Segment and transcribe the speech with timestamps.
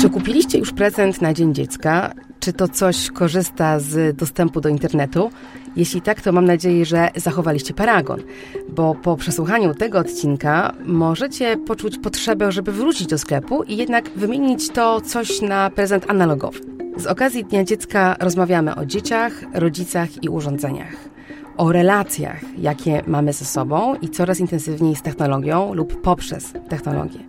[0.00, 2.14] Czy kupiliście już prezent na Dzień Dziecka?
[2.40, 5.30] Czy to coś korzysta z dostępu do internetu?
[5.76, 8.20] Jeśli tak, to mam nadzieję, że zachowaliście paragon,
[8.68, 14.70] bo po przesłuchaniu tego odcinka możecie poczuć potrzebę, żeby wrócić do sklepu i jednak wymienić
[14.70, 16.58] to coś na prezent analogowy.
[16.96, 20.96] Z okazji Dnia Dziecka rozmawiamy o dzieciach, rodzicach i urządzeniach.
[21.56, 27.27] O relacjach, jakie mamy ze sobą i coraz intensywniej z technologią lub poprzez technologię.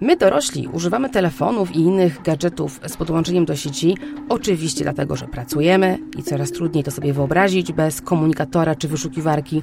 [0.00, 3.96] My dorośli używamy telefonów i innych gadżetów z podłączeniem do sieci,
[4.28, 9.62] oczywiście dlatego, że pracujemy i coraz trudniej to sobie wyobrazić bez komunikatora czy wyszukiwarki,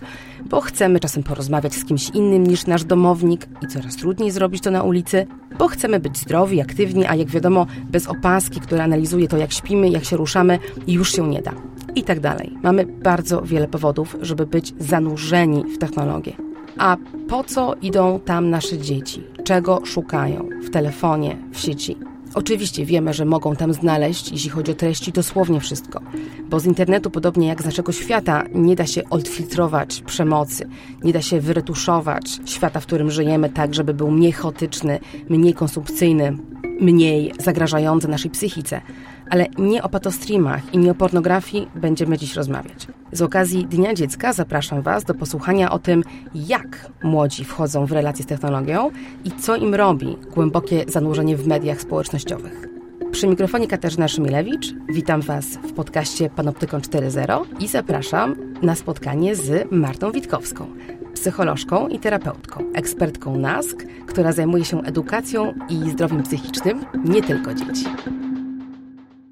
[0.50, 4.72] bo chcemy czasem porozmawiać z kimś innym niż nasz domownik i coraz trudniej zrobić to
[4.72, 5.28] na ulicy,
[5.59, 9.90] bo chcemy być zdrowi, aktywni, a jak wiadomo, bez opaski, która analizuje to, jak śpimy,
[9.90, 11.54] jak się ruszamy, już się nie da.
[11.95, 12.58] I tak dalej.
[12.64, 16.47] Mamy bardzo wiele powodów, żeby być zanurzeni w technologię.
[16.77, 19.23] A po co idą tam nasze dzieci?
[19.44, 21.98] Czego szukają w telefonie, w sieci?
[22.34, 26.02] Oczywiście wiemy, że mogą tam znaleźć, jeśli chodzi o treści, dosłownie wszystko,
[26.50, 30.69] bo z internetu, podobnie jak z naszego świata, nie da się odfiltrować przemocy,
[31.03, 36.38] nie da się wyretuszować świata, w którym żyjemy, tak, żeby był mniej chaotyczny, mniej konsumpcyjny,
[36.81, 38.81] mniej zagrażający naszej psychice.
[39.30, 42.88] Ale nie o patostreamach i nie o pornografii będziemy dziś rozmawiać.
[43.11, 46.03] Z okazji Dnia Dziecka zapraszam Was do posłuchania o tym,
[46.36, 48.92] jak młodzi wchodzą w relacje z technologią
[49.25, 52.67] i co im robi głębokie zanurzenie w mediach społecznościowych.
[53.11, 54.73] Przy mikrofonie Katarzyna Szymilewicz.
[54.89, 60.67] Witam Was w podcaście Panoptykon 4.0 i zapraszam na spotkanie z Martą Witkowską,
[61.14, 67.86] psycholożką i terapeutką, ekspertką NASK, która zajmuje się edukacją i zdrowiem psychicznym nie tylko dzieci.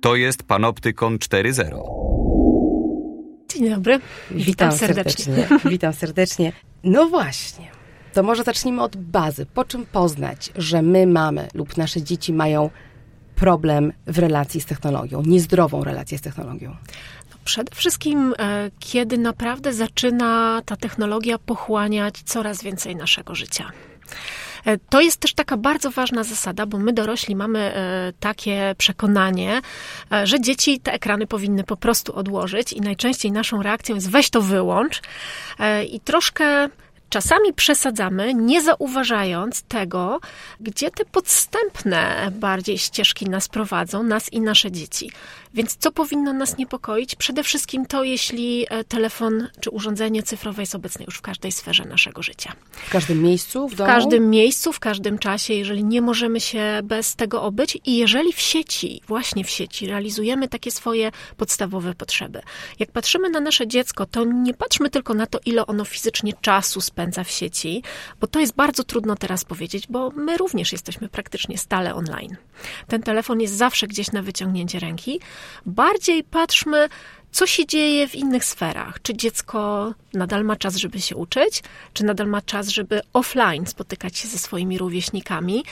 [0.05, 1.81] To jest Panoptykon 4.0.
[3.53, 3.99] Dzień dobry.
[4.31, 5.35] Witam, Witam serdecznie.
[5.35, 5.59] serdecznie.
[5.71, 6.51] Witam serdecznie.
[6.83, 7.71] No właśnie.
[8.13, 9.45] To może zacznijmy od bazy.
[9.45, 12.69] Po czym poznać, że my mamy lub nasze dzieci mają
[13.35, 16.69] problem w relacji z technologią, niezdrową relację z technologią?
[17.31, 23.71] No przede wszystkim, e, kiedy naprawdę zaczyna ta technologia pochłaniać coraz więcej naszego życia.
[24.65, 29.61] E, to jest też taka bardzo ważna zasada, bo my dorośli mamy e, takie przekonanie,
[30.11, 34.29] e, że dzieci te ekrany powinny po prostu odłożyć i najczęściej naszą reakcją jest weź
[34.29, 35.01] to wyłącz
[35.91, 36.69] i troszkę
[37.09, 40.19] czasami przesadzamy, nie zauważając tego,
[40.59, 45.11] gdzie te podstępne bardziej ścieżki nas prowadzą, nas i nasze dzieci.
[45.55, 47.15] Więc co powinno nas niepokoić?
[47.15, 51.85] Przede wszystkim to, jeśli e, telefon czy urządzenie cyfrowe jest obecne już w każdej sferze
[51.85, 52.53] naszego życia.
[52.71, 53.89] W każdym miejscu, w domu?
[53.89, 58.33] W każdym miejscu, w każdym czasie, jeżeli nie możemy się bez tego obyć i jeżeli
[58.33, 62.41] w sieci, właśnie w sieci, realizujemy takie swoje podstawowe potrzeby.
[62.79, 66.81] Jak patrzymy na nasze dziecko, to nie patrzmy tylko na to, ile ono fizycznie czasu
[66.81, 67.83] spędza w sieci,
[68.21, 72.35] bo to jest bardzo trudno teraz powiedzieć, bo my również jesteśmy praktycznie stale online.
[72.87, 75.19] Ten telefon jest zawsze gdzieś na wyciągnięcie ręki,
[75.65, 76.89] Bardziej patrzmy,
[77.31, 79.01] co się dzieje w innych sferach.
[79.01, 81.63] Czy dziecko nadal ma czas, żeby się uczyć,
[81.93, 85.63] czy nadal ma czas, żeby offline spotykać się ze swoimi rówieśnikami,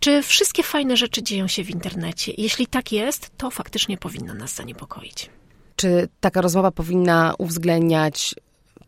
[0.00, 2.32] czy wszystkie fajne rzeczy dzieją się w internecie.
[2.38, 5.30] Jeśli tak jest, to faktycznie powinno nas zaniepokoić.
[5.76, 8.34] Czy taka rozmowa powinna uwzględniać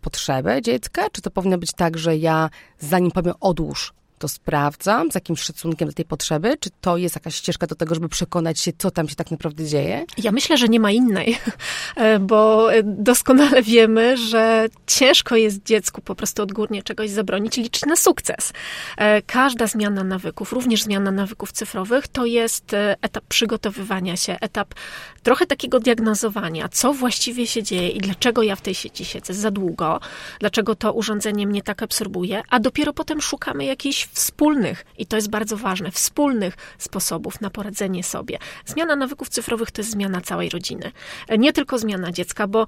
[0.01, 1.11] potrzebę dziecka?
[1.13, 5.89] Czy to powinno być tak, że ja zanim powiem odłóż, to sprawdzam z jakimś szacunkiem
[5.89, 6.57] do tej potrzeby?
[6.61, 9.65] Czy to jest jakaś ścieżka do tego, żeby przekonać się, co tam się tak naprawdę
[9.65, 10.05] dzieje?
[10.19, 11.39] Ja myślę, że nie ma innej,
[11.97, 17.87] e, bo doskonale wiemy, że ciężko jest dziecku po prostu odgórnie czegoś zabronić i liczyć
[17.87, 18.53] na sukces.
[18.97, 24.75] E, każda zmiana nawyków, również zmiana nawyków cyfrowych, to jest e, etap przygotowywania się, etap
[25.23, 29.51] trochę takiego diagnozowania, co właściwie się dzieje i dlaczego ja w tej sieci siedzę za
[29.51, 30.01] długo,
[30.41, 35.31] dlaczego to urządzenie mnie tak absorbuje, a dopiero potem szukamy jakiejś wspólnych, i to jest
[35.31, 38.39] bardzo ważne, wspólnych sposobów na poradzenie sobie.
[38.67, 40.93] Zmiana nawyków cyfrowych to jest zmiana całej rodziny.
[41.39, 42.67] Nie tylko zmiana dziecka, bo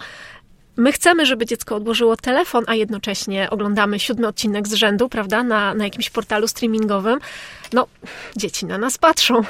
[0.76, 5.74] My chcemy, żeby dziecko odłożyło telefon, a jednocześnie oglądamy siódmy odcinek z rzędu, prawda, na,
[5.74, 7.18] na jakimś portalu streamingowym.
[7.72, 7.86] No,
[8.36, 9.40] dzieci na nas patrzą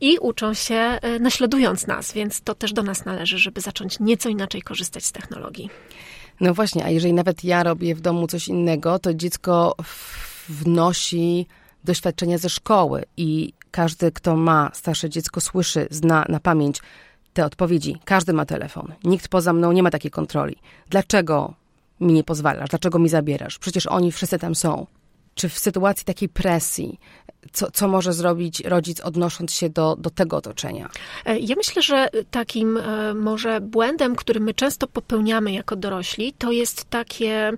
[0.00, 4.28] i uczą się e, naśladując nas, więc to też do nas należy, żeby zacząć nieco
[4.28, 5.70] inaczej korzystać z technologii.
[6.40, 9.74] No właśnie, a jeżeli nawet ja robię w domu coś innego, to dziecko
[10.48, 11.46] wnosi
[11.84, 16.82] doświadczenia ze szkoły i każdy, kto ma starsze dziecko, słyszy, zna na pamięć
[17.32, 17.96] te odpowiedzi.
[18.04, 18.94] Każdy ma telefon.
[19.04, 20.56] Nikt poza mną nie ma takiej kontroli.
[20.90, 21.54] Dlaczego
[22.00, 22.70] mi nie pozwalasz?
[22.70, 23.58] Dlaczego mi zabierasz?
[23.58, 24.86] Przecież oni wszyscy tam są.
[25.38, 26.98] Czy w sytuacji takiej presji,
[27.52, 30.88] co, co może zrobić rodzic odnosząc się do, do tego otoczenia?
[31.24, 36.52] E, ja myślę, że takim e, może błędem, który my często popełniamy jako dorośli, to
[36.52, 37.52] jest takie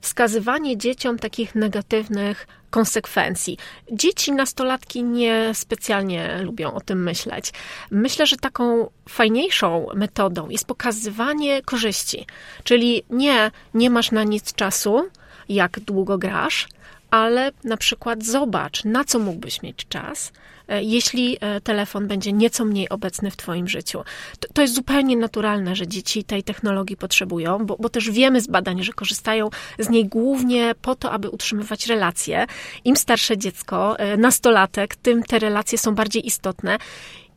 [0.00, 3.58] wskazywanie dzieciom takich negatywnych konsekwencji.
[3.92, 7.52] Dzieci, nastolatki nie specjalnie lubią o tym myśleć.
[7.90, 12.26] Myślę, że taką fajniejszą metodą jest pokazywanie korzyści.
[12.64, 15.08] Czyli nie, nie masz na nic czasu,
[15.48, 16.68] jak długo grasz,
[17.10, 20.32] ale na przykład zobacz, na co mógłbyś mieć czas,
[20.68, 24.04] e, jeśli e, telefon będzie nieco mniej obecny w Twoim życiu.
[24.40, 28.46] To, to jest zupełnie naturalne, że dzieci tej technologii potrzebują, bo, bo, też wiemy z
[28.46, 32.46] badań, że korzystają z niej głównie po to, aby utrzymywać relacje.
[32.84, 36.78] Im starsze dziecko, e, nastolatek, tym te relacje są bardziej istotne.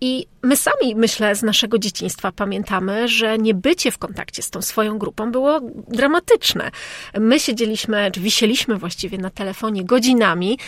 [0.04, 4.98] I my sami, myślę, z naszego dzieciństwa pamiętamy, że niebycie w kontakcie z tą swoją
[4.98, 6.72] grupą było dramatyczne.
[7.20, 10.60] My siedzieliśmy, czy wisieliśmy właściwie na telefonie godzinami,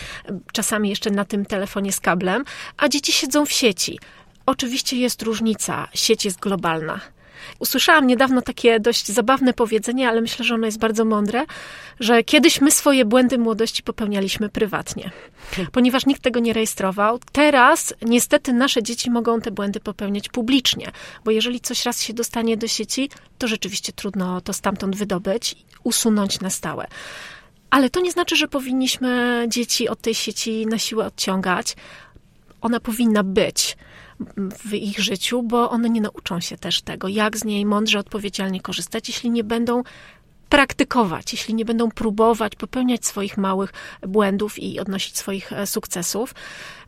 [0.52, 2.44] czasami jeszcze na tym telefonie z kablem,
[2.78, 4.00] a dzieci siedzą w sieci.
[4.46, 7.00] Oczywiście jest różnica, sieć jest globalna.
[7.60, 11.46] Usłyszałam niedawno takie dość zabawne powiedzenie, ale myślę, że ono jest bardzo mądre,
[12.00, 15.12] że kiedyś my swoje błędy młodości popełnialiśmy prywatnie,
[15.72, 17.20] ponieważ nikt tego nie rejestrował.
[17.32, 20.92] Teraz niestety nasze dzieci mogą te błędy popełniać publicznie,
[21.26, 26.40] bo jeżeli coś raz się dostanie do sieci, to rzeczywiście trudno to stamtąd wydobyć, usunąć
[26.40, 26.88] na stałe.
[27.70, 31.76] Ale to nie znaczy, że powinniśmy dzieci od tej sieci na siłę odciągać.
[32.62, 33.78] Ona powinna być
[34.66, 38.62] w ich życiu, bo one nie nauczą się też tego, jak z niej mądrze, odpowiedzialnie
[38.62, 39.84] korzystać, jeśli nie będą
[40.50, 43.74] praktykować, jeśli nie będą próbować popełniać swoich małych
[44.08, 46.36] błędów i odnosić swoich e, sukcesów.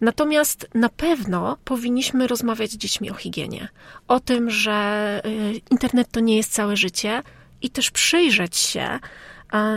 [0.01, 3.67] Natomiast na pewno powinniśmy rozmawiać z dziećmi o higienie,
[4.07, 5.29] o tym, że e,
[5.71, 7.23] internet to nie jest całe życie
[7.61, 8.99] i też przyjrzeć się,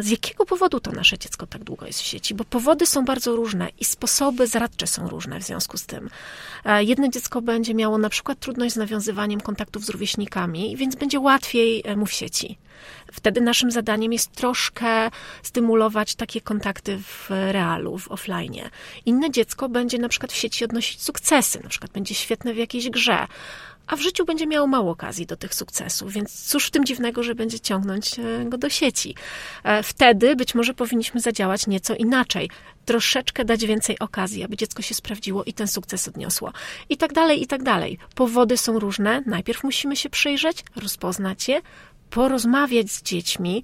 [0.01, 2.35] z jakiego powodu to nasze dziecko tak długo jest w sieci?
[2.35, 6.11] Bo powody są bardzo różne i sposoby zaradcze są różne w związku z tym.
[6.79, 11.83] Jedno dziecko będzie miało na przykład trudność z nawiązywaniem kontaktów z rówieśnikami, więc będzie łatwiej
[11.85, 12.59] e, mu w sieci.
[13.13, 15.11] Wtedy naszym zadaniem jest troszkę
[15.43, 18.55] stymulować takie kontakty w realu, w offline.
[19.07, 22.91] Inne dziecko będzie na przykład w sieci odnosić sukcesy, na przykład będzie świetne w jakiejś
[22.91, 23.27] grze,
[23.89, 27.23] a w życiu będzie miało mało okazji do tych sukcesów, więc cóż w tym dziwnego,
[27.23, 29.15] że będzie ciągnąć e, go do sieci.
[29.65, 32.51] E, wtedy być może powinniśmy zadziałać nieco inaczej.
[32.85, 36.53] Troszeczkę dać więcej okazji, aby dziecko się sprawdziło i ten sukces odniosło.
[36.89, 37.99] I tak dalej, i tak dalej.
[38.15, 39.23] Powody są różne.
[39.27, 41.61] Najpierw musimy się przyjrzeć, rozpoznać je,
[42.11, 43.63] porozmawiać z dziećmi,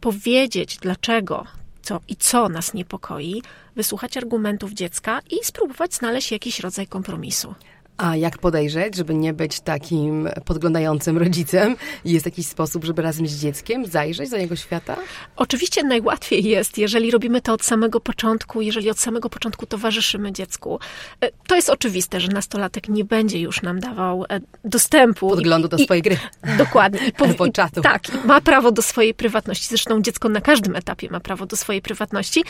[0.00, 1.46] powiedzieć dlaczego
[1.82, 3.42] co i co nas niepokoi,
[3.76, 7.54] wysłuchać argumentów dziecka i spróbować znaleźć jakiś rodzaj kompromisu.
[7.96, 11.76] A jak podejrzeć, żeby nie być takim podglądającym rodzicem?
[12.04, 14.96] Jest jakiś sposób, żeby razem z dzieckiem zajrzeć do jego świata?
[15.36, 20.78] Oczywiście najłatwiej jest, jeżeli robimy to od samego początku, jeżeli od samego początku towarzyszymy dziecku.
[21.20, 25.28] E, to jest oczywiste, że nastolatek nie będzie już nam dawał e, dostępu.
[25.28, 26.18] Podglądu do swojej gry.
[26.58, 27.00] Dokładnie.
[27.08, 27.82] I po, czatu.
[27.82, 29.68] Tak, ma prawo do swojej prywatności.
[29.68, 32.44] Zresztą dziecko na każdym etapie ma prawo do swojej prywatności,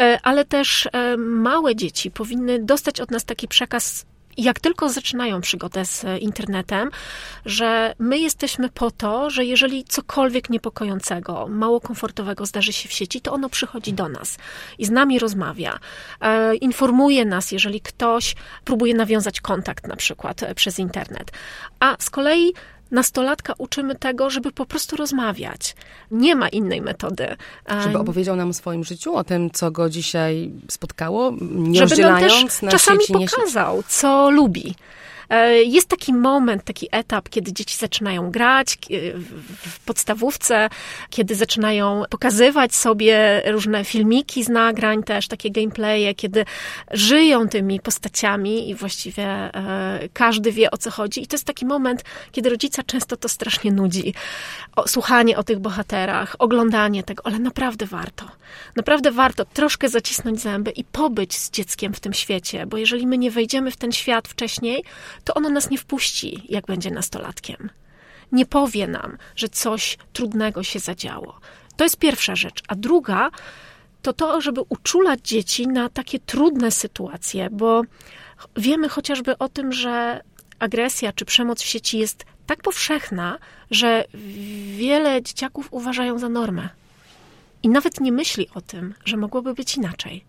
[0.00, 0.88] e, ale też
[1.18, 6.90] małe dzieci powinny dostać od nas taki przekaz jak tylko zaczynają przygodę z internetem,
[7.44, 13.20] że my jesteśmy po to, że jeżeli cokolwiek niepokojącego, mało komfortowego zdarzy się w sieci,
[13.20, 14.38] to ono przychodzi do nas
[14.78, 15.78] i z nami rozmawia,
[16.20, 18.34] e, informuje nas, jeżeli ktoś
[18.64, 21.30] próbuje nawiązać kontakt na przykład e, przez internet.
[21.80, 22.52] A z kolei
[22.90, 25.76] nastolatka uczymy tego, żeby po prostu rozmawiać.
[26.10, 27.36] Nie ma innej metody.
[27.82, 32.20] Żeby opowiedział nam o swoim życiu, o tym, co go dzisiaj spotkało, nie żeby nam
[32.20, 34.74] też czasami pokazał, co lubi.
[35.30, 38.78] E, jest taki moment, taki etap, kiedy dzieci zaczynają grać
[39.66, 40.68] w podstawówce,
[41.10, 46.44] kiedy zaczynają pokazywać sobie różne filmiki z nagrań, też takie gameplaye, kiedy
[46.90, 51.22] żyją tymi postaciami i właściwie e, każdy wie o co chodzi.
[51.22, 54.14] I to jest taki moment, kiedy rodzica często to strasznie nudzi.
[54.76, 58.24] O, słuchanie o tych bohaterach, oglądanie tego, ale naprawdę warto.
[58.76, 63.18] Naprawdę warto troszkę zacisnąć zęby i pobyć z dzieckiem w tym świecie, bo jeżeli my
[63.18, 64.84] nie wejdziemy w ten świat wcześniej,
[65.24, 67.70] to ono nas nie wpuści, jak będzie nastolatkiem.
[68.32, 71.40] Nie powie nam, że coś trudnego się zadziało.
[71.76, 72.62] To jest pierwsza rzecz.
[72.68, 73.30] A druga
[74.02, 77.82] to to, żeby uczulać dzieci na takie trudne sytuacje, bo
[78.56, 80.22] wiemy chociażby o tym, że
[80.58, 83.38] agresja czy przemoc w sieci jest tak powszechna,
[83.70, 84.04] że
[84.76, 86.68] wiele dzieciaków uważają za normę.
[87.62, 90.24] I nawet nie myśli o tym, że mogłoby być inaczej.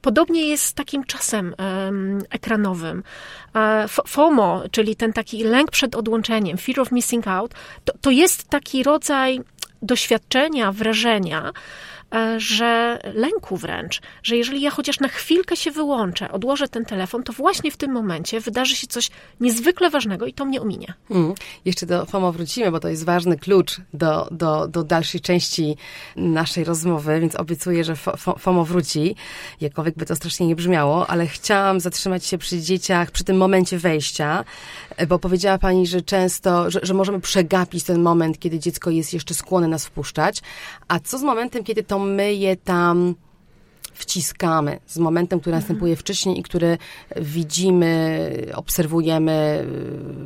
[0.00, 1.54] Podobnie jest z takim czasem
[2.30, 3.02] ekranowym.
[4.06, 8.82] FOMO, czyli ten taki lęk przed odłączeniem, fear of missing out, to, to jest taki
[8.82, 9.40] rodzaj
[9.82, 11.52] doświadczenia, wrażenia,
[12.36, 17.32] że lęku wręcz, że jeżeli ja chociaż na chwilkę się wyłączę, odłożę ten telefon, to
[17.32, 20.94] właśnie w tym momencie wydarzy się coś niezwykle ważnego i to mnie ominie.
[21.10, 21.34] Mm.
[21.64, 25.76] Jeszcze do FOMO wrócimy, bo to jest ważny klucz do, do, do dalszej części
[26.16, 27.96] naszej rozmowy, więc obiecuję, że
[28.38, 29.16] FOMO wróci,
[29.60, 33.78] jakkolwiek by to strasznie nie brzmiało, ale chciałam zatrzymać się przy dzieciach, przy tym momencie
[33.78, 34.44] wejścia,
[35.08, 39.34] bo powiedziała Pani, że często, że, że możemy przegapić ten moment, kiedy dziecko jest jeszcze
[39.34, 40.42] skłonne nas wpuszczać,
[40.88, 43.14] a co z momentem, kiedy to my je tam
[43.94, 45.62] wciskamy, z momentem, który mhm.
[45.62, 46.78] następuje wcześniej i który
[47.16, 49.66] widzimy, obserwujemy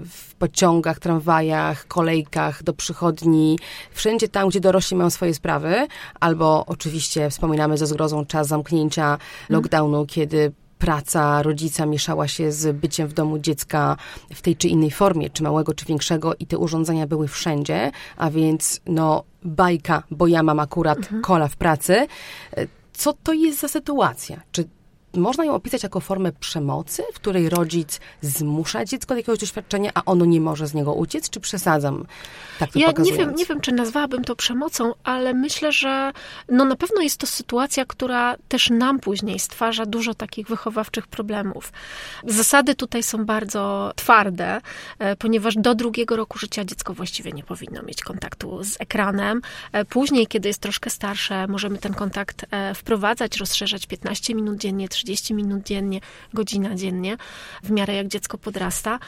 [0.08, 3.58] w pociągach, tramwajach, kolejkach, do przychodni,
[3.92, 5.86] wszędzie tam, gdzie dorośli mają swoje sprawy,
[6.20, 9.20] albo oczywiście wspominamy ze zgrozą czas zamknięcia mhm.
[9.48, 13.96] lockdownu, kiedy praca rodzica mieszała się z byciem w domu dziecka
[14.34, 18.30] w tej czy innej formie, czy małego, czy większego i te urządzenia były wszędzie, a
[18.30, 21.22] więc no bajka, bo ja mam akurat mhm.
[21.22, 22.06] kola w pracy.
[22.92, 24.40] Co to jest za sytuacja?
[24.52, 24.68] Czy
[25.16, 30.02] można ją opisać jako formę przemocy, w której rodzic zmusza dziecko do jakiegoś doświadczenia, a
[30.04, 32.06] ono nie może z niego uciec, czy przesadzam?
[32.58, 36.12] Tak to ja nie wiem, nie wiem, czy nazwałabym to przemocą, ale myślę, że
[36.48, 41.72] no na pewno jest to sytuacja, która też nam później stwarza dużo takich wychowawczych problemów.
[42.24, 44.60] Zasady tutaj są bardzo twarde,
[44.98, 49.40] e, ponieważ do drugiego roku życia dziecko właściwie nie powinno mieć kontaktu z ekranem.
[49.72, 54.88] E, później, kiedy jest troszkę starsze, możemy ten kontakt e, wprowadzać, rozszerzać 15 minut dziennie,
[54.88, 56.00] 30 minut dziennie,
[56.34, 57.16] godzina dziennie,
[57.62, 58.98] w miarę jak dziecko podrasta.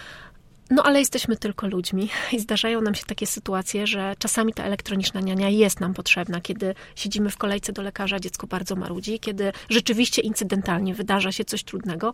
[0.70, 5.20] No ale jesteśmy tylko ludźmi i zdarzają nam się takie sytuacje, że czasami ta elektroniczna
[5.20, 10.22] niania jest nam potrzebna, kiedy siedzimy w kolejce do lekarza, dziecko bardzo marudzi, kiedy rzeczywiście
[10.22, 12.12] incydentalnie wydarza się coś trudnego,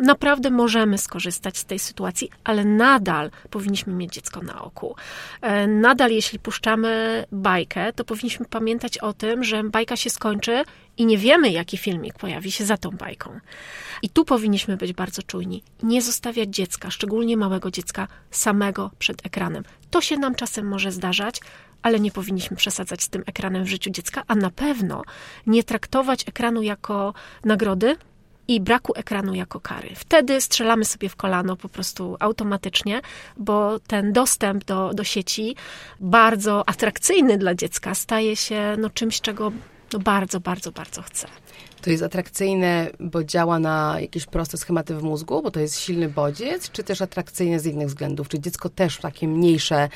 [0.00, 4.96] naprawdę możemy skorzystać z tej sytuacji, ale nadal powinniśmy mieć dziecko na oku.
[5.40, 10.64] E, nadal, jeśli puszczamy bajkę, to powinniśmy pamiętać o tym, że bajka się skończy
[10.96, 13.40] i nie wiemy, jaki filmik pojawi się za tą bajką.
[14.02, 15.62] I tu powinniśmy być bardzo czujni.
[15.82, 19.64] Nie zostawiać dziecka, szczególnie małego dziecka, samego przed ekranem.
[19.90, 21.40] To się nam czasem może zdarzać,
[21.82, 25.02] ale nie powinniśmy przesadzać z tym ekranem w życiu dziecka, a na pewno
[25.46, 27.96] nie traktować ekranu jako nagrody,
[28.48, 29.90] i braku ekranu jako kary.
[29.94, 33.00] Wtedy strzelamy sobie w kolano po prostu automatycznie,
[33.36, 35.56] bo ten dostęp do, do sieci,
[36.00, 39.52] bardzo atrakcyjny dla dziecka, staje się no, czymś, czego
[39.92, 41.28] no, bardzo, bardzo, bardzo chce.
[41.82, 46.08] To jest atrakcyjne, bo działa na jakieś proste schematy w mózgu, bo to jest silny
[46.08, 48.28] bodziec, czy też atrakcyjne z innych względów?
[48.28, 49.88] Czy dziecko też takie mniejsze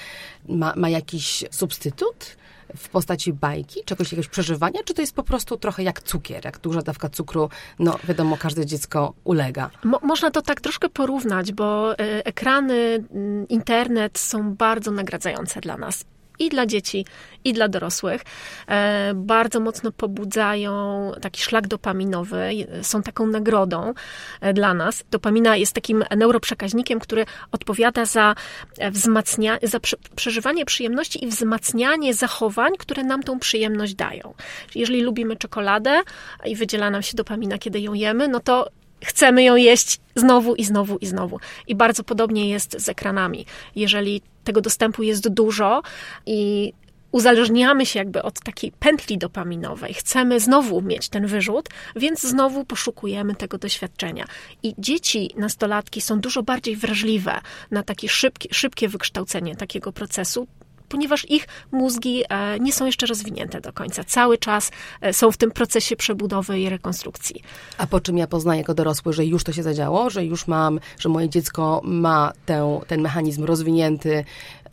[0.49, 2.37] ma, ma jakiś substytut?
[2.76, 6.58] W postaci bajki, czegoś, jakiegoś przeżywania, czy to jest po prostu trochę jak cukier, jak
[6.58, 7.48] duża dawka cukru,
[7.78, 9.70] no wiadomo, każde dziecko ulega.
[9.84, 15.76] Mo można to tak troszkę porównać, bo y, ekrany, y, internet są bardzo nagradzające dla
[15.76, 16.04] nas
[16.40, 17.04] i dla dzieci,
[17.44, 18.23] i dla dorosłych.
[18.68, 22.50] E, bardzo mocno pobudzają taki szlak dopaminowy,
[22.82, 23.94] są taką nagrodą
[24.40, 25.04] e, dla nas.
[25.11, 28.35] Dopamina jest takim neuroprzekaźnikiem, który odpowiada za
[28.78, 29.78] e, wzmacnianie, za
[30.16, 34.35] przeżywanie przyjemności i wzmacnianie zachowań, które nam tą przyjemność dają.
[34.75, 36.00] Jeżeli lubimy czekoladę
[36.44, 38.70] i wydziela nam się dopamina, kiedy ją jemy, no to
[39.04, 41.40] chcemy ją jeść znowu i znowu i znowu.
[41.66, 43.47] I bardzo podobnie jest z ekranami.
[43.76, 45.83] Jeżeli tego dostępu jest dużo
[46.26, 46.73] i
[47.12, 53.35] uzależniamy się jakby od takiej pętli dopaminowej, chcemy znowu mieć ten wyrzut, więc znowu poszukujemy
[53.35, 54.26] tego doświadczenia.
[54.62, 57.40] I dzieci, nastolatki są dużo bardziej wrażliwe
[57.71, 60.47] na takie szybkie, szybkie wykształcenie takiego procesu,
[60.90, 64.04] ponieważ ich mózgi e, nie są jeszcze rozwinięte do końca.
[64.04, 64.70] Cały czas
[65.00, 67.42] e, są w tym procesie przebudowy i rekonstrukcji.
[67.78, 70.80] A po czym ja poznaję jako dorosły, że już to się zadziało, że już mam,
[70.99, 74.25] że moje dziecko ma tę, ten mechanizm rozwinięty,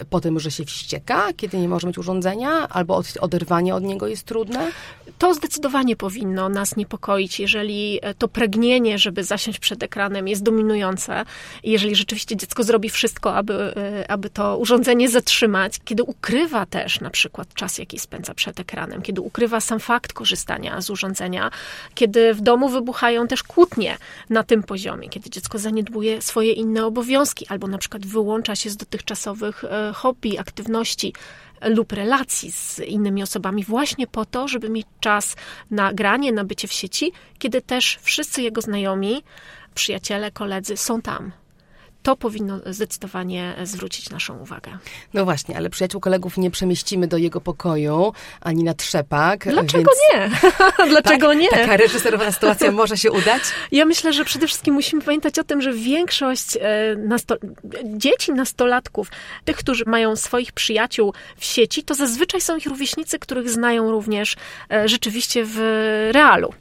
[0.09, 4.07] po tym, że się wścieka, kiedy nie może mieć urządzenia, albo od, oderwanie od niego
[4.07, 4.71] jest trudne?
[5.17, 11.25] To zdecydowanie powinno nas niepokoić, jeżeli e, to pragnienie, żeby zasiąść przed ekranem jest dominujące,
[11.63, 17.09] jeżeli rzeczywiście dziecko zrobi wszystko, aby, e, aby to urządzenie zatrzymać, kiedy ukrywa też na
[17.09, 21.51] przykład czas, jaki spędza przed ekranem, kiedy ukrywa sam fakt korzystania z urządzenia,
[21.95, 23.97] kiedy w domu wybuchają też kłótnie
[24.29, 28.77] na tym poziomie, kiedy dziecko zaniedbuje swoje inne obowiązki, albo na przykład wyłącza się z
[28.77, 31.13] dotychczasowych e, hobby, aktywności
[31.61, 35.35] lub relacji z innymi osobami, właśnie po to, żeby mieć czas
[35.71, 39.23] na granie, na bycie w sieci, kiedy też wszyscy jego znajomi,
[39.73, 41.31] przyjaciele, koledzy są tam
[42.07, 44.77] to powinno zdecydowanie zwrócić naszą uwagę.
[45.13, 49.43] No właśnie, ale przyjaciół kolegów nie przemieścimy do jego pokoju, ani na trzepak.
[49.49, 50.31] Dlaczego więc...
[50.31, 50.51] nie?
[50.89, 51.49] Dlaczego tak, nie?
[51.49, 53.41] Taka reżyserowana sytuacja może się udać?
[53.71, 57.37] Ja myślę, że przede wszystkim musimy pamiętać o tym, że większość e, nasto-
[57.83, 59.07] dzieci, nastolatków,
[59.45, 64.35] tych, którzy mają swoich przyjaciół w sieci, to zazwyczaj są ich rówieśnicy, których znają również
[64.71, 65.57] e, rzeczywiście w
[66.11, 66.53] realu.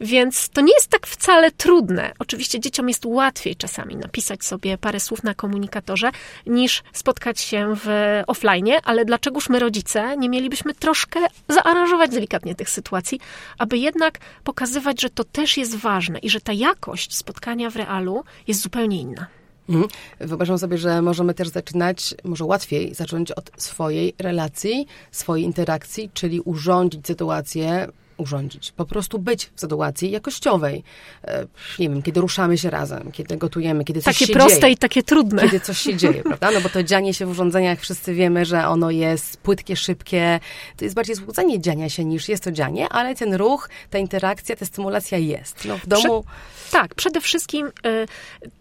[0.00, 2.12] Więc to nie jest tak wcale trudne.
[2.18, 6.10] Oczywiście dzieciom jest łatwiej czasami napisać sobie parę słów na komunikatorze,
[6.46, 7.88] niż spotkać się w
[8.26, 13.20] offline, ale dlaczegoż my rodzice nie mielibyśmy troszkę zaaranżować delikatnie tych sytuacji,
[13.58, 18.24] aby jednak pokazywać, że to też jest ważne i że ta jakość spotkania w realu
[18.46, 19.26] jest zupełnie inna.
[19.68, 19.88] Mhm.
[20.20, 26.40] Wyobrażam sobie, że możemy też zaczynać, może łatwiej zacząć od swojej relacji, swojej interakcji, czyli
[26.40, 28.72] urządzić sytuację urządzić.
[28.72, 30.82] Po prostu być w sytuacji jakościowej.
[31.24, 31.46] E,
[31.78, 34.72] nie wiem, kiedy ruszamy się razem, kiedy gotujemy, kiedy coś takie się proste dzieje.
[34.72, 35.42] i takie trudne.
[35.42, 36.50] Kiedy coś się dzieje, prawda?
[36.50, 40.40] No bo to dzianie się w urządzeniach, wszyscy wiemy, że ono jest płytkie, szybkie.
[40.76, 44.56] To jest bardziej złudzenie dziania się niż jest to dzianie, ale ten ruch, ta interakcja,
[44.56, 45.64] ta stymulacja jest.
[45.64, 46.24] No w domu...
[46.24, 47.66] Prze- tak, przede wszystkim...
[47.66, 48.06] Y-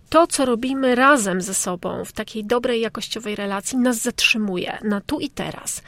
[0.09, 5.19] to, co robimy razem ze sobą w takiej dobrej, jakościowej relacji, nas zatrzymuje na tu
[5.19, 5.81] i teraz.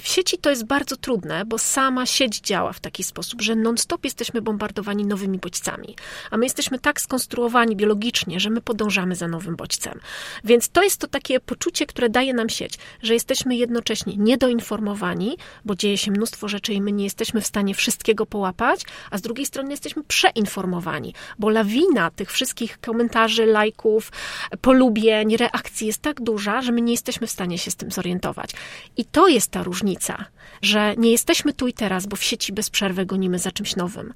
[0.00, 4.04] W sieci to jest bardzo trudne, bo sama sieć działa w taki sposób, że non-stop
[4.04, 5.96] jesteśmy bombardowani nowymi bodźcami.
[6.30, 10.00] A my jesteśmy tak skonstruowani biologicznie, że my podążamy za nowym bodźcem.
[10.44, 15.74] Więc to jest to takie poczucie, które daje nam sieć, że jesteśmy jednocześnie niedoinformowani, bo
[15.74, 19.46] dzieje się mnóstwo rzeczy i my nie jesteśmy w stanie wszystkiego połapać, a z drugiej
[19.46, 24.12] strony jesteśmy przeinformowani, bo lawina tych wszystkich komentarzy, lajków, lajków,
[24.60, 28.50] polubień, reakcji jest tak duża, że my nie jesteśmy w stanie się z tym zorientować.
[28.96, 30.24] I to jest ta różnica,
[30.62, 34.12] że nie jesteśmy tu i teraz, bo w sieci bez przerwy gonimy za czymś nowym.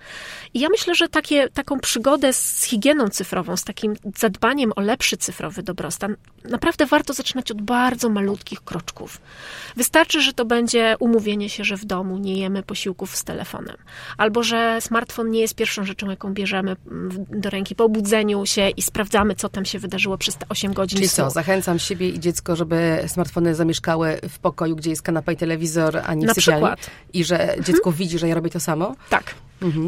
[0.54, 5.16] I ja myślę, że takie, taką przygodę z higieną cyfrową, z takim zadbaniem o lepszy
[5.16, 9.20] cyfrowy dobrostan, naprawdę warto zaczynać od bardzo malutkich kroczków.
[9.76, 13.76] Wystarczy, że to będzie umówienie się, że w domu nie jemy posiłków z telefonem,
[14.16, 16.76] albo że smartfon nie jest pierwszą rzeczą, jaką bierzemy
[17.30, 20.96] do ręki po obudzeniu się i sprawdzamy, co tam się wydarzyło przez te 8 godzin.
[20.96, 25.36] Czyli co, zachęcam siebie i dziecko, żeby smartfony zamieszkały w pokoju, gdzie jest kanapa i
[25.36, 26.66] telewizor, a nie w Na sypialni.
[26.66, 26.90] przykład.
[27.12, 28.94] I że dziecko widzi, że ja robię to samo?
[29.10, 29.34] Tak.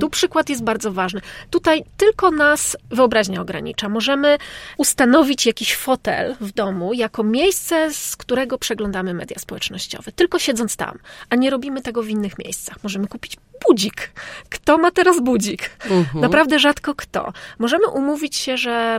[0.01, 1.21] Tu przykład jest bardzo ważny.
[1.51, 3.89] Tutaj tylko nas wyobraźnia ogranicza.
[3.89, 4.39] Możemy
[4.77, 10.13] ustanowić jakiś fotel w domu jako miejsce, z którego przeglądamy media społecznościowe.
[10.13, 10.99] Tylko siedząc tam,
[11.31, 12.77] a nie robimy tego w innych miejscach.
[12.83, 13.37] Możemy kupić
[13.69, 14.13] budzik.
[14.49, 15.71] Kto ma teraz budzik?
[16.15, 17.33] Naprawdę rzadko kto.
[17.59, 18.99] Możemy umówić się, że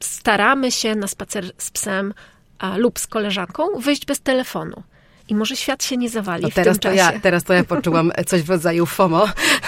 [0.00, 2.14] staramy się na spacer z psem
[2.58, 4.82] a, lub z koleżanką wyjść bez telefonu.
[5.28, 6.96] I może świat się nie zawali No w teraz, tym to czasie.
[7.14, 9.26] ja, teraz to ja poczułam coś w rodzaju FOMO.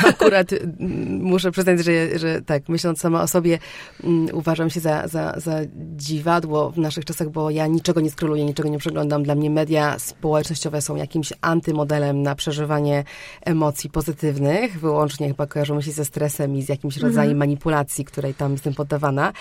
[0.08, 3.58] Akurat mm, muszę przyznać, że, że tak, myśląc sama o sobie,
[4.04, 5.60] um, uważam się za, za, za
[5.96, 9.22] dziwadło w naszych czasach, bo ja niczego nie skroluję, niczego nie przeglądam.
[9.22, 13.04] Dla mnie media społecznościowe są jakimś antymodelem na przeżywanie
[13.44, 14.80] emocji pozytywnych.
[14.80, 19.32] Wyłącznie chyba kojarzą się ze stresem i z jakimś rodzajem manipulacji, której tam jestem poddawana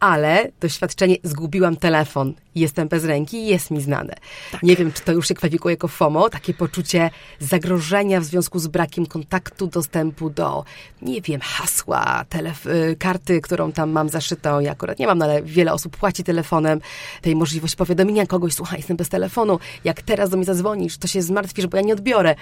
[0.00, 4.14] ale doświadczenie zgubiłam telefon, jestem bez ręki, jest mi znane.
[4.52, 4.62] Tak.
[4.62, 8.66] Nie wiem, czy to już się kwalifikuje jako FOMO, takie poczucie zagrożenia w związku z
[8.66, 10.64] brakiem kontaktu, dostępu do,
[11.02, 14.60] nie wiem, hasła, telef- y, karty, którą tam mam zaszytą.
[14.60, 16.80] Ja akurat nie mam, no ale wiele osób płaci telefonem,
[17.22, 21.22] tej możliwości powiadomienia kogoś, słuchaj, jestem bez telefonu, jak teraz do mnie zadzwonisz, to się
[21.22, 22.34] zmartwisz, bo ja nie odbiorę.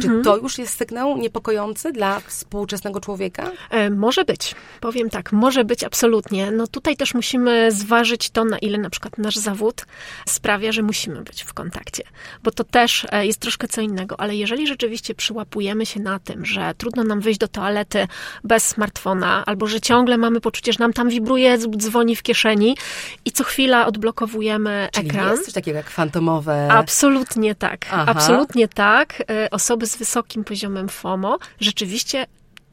[0.00, 3.50] Czy to już jest sygnał niepokojący dla współczesnego człowieka?
[3.70, 4.54] E, Może być.
[4.80, 6.50] Powiem tak, może być absolutnie.
[6.50, 9.86] No tutaj też musimy zważyć to, na ile na przykład nasz zawód
[10.26, 12.04] sprawia, że musimy być w kontakcie.
[12.42, 14.20] Bo to też e, jest troszkę co innego.
[14.20, 18.06] Ale jeżeli rzeczywiście przyłapujemy się na tym, że trudno nam wyjść do toalety
[18.44, 22.76] bez smartfona, albo że ciągle mamy poczucie, że nam tam wibruje, dzwoni w kieszeni
[23.24, 25.30] i co chwila odblokowujemy Czyli ekran.
[25.30, 26.68] jest coś takiego jak fantomowe...
[26.70, 27.86] Absolutnie tak.
[27.90, 28.04] Aha.
[28.06, 29.22] Absolutnie tak.
[29.28, 29.50] E,
[29.82, 32.26] Osoby z wysokim poziomem FOMO rzeczywiście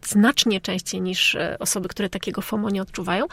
[0.06, 3.26] znacznie częściej niż e, osoby, które takiego FOMO nie odczuwają,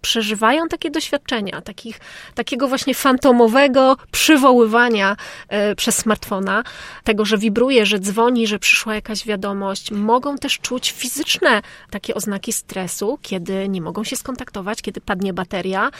[0.00, 2.00] przeżywają takie doświadczenia, takich,
[2.34, 5.16] takiego właśnie fantomowego przywoływania
[5.48, 6.62] e, przez smartfona,
[7.04, 9.90] tego, że wibruje, że dzwoni, że przyszła jakaś wiadomość.
[9.90, 15.90] Mogą też czuć fizyczne takie oznaki stresu, kiedy nie mogą się skontaktować, kiedy padnie bateria,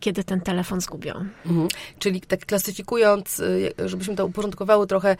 [0.00, 1.12] kiedy ten telefon zgubią.
[1.46, 1.68] Mhm.
[1.98, 5.16] Czyli tak klasyfikując, y, żebyśmy to uporządkowały trochę,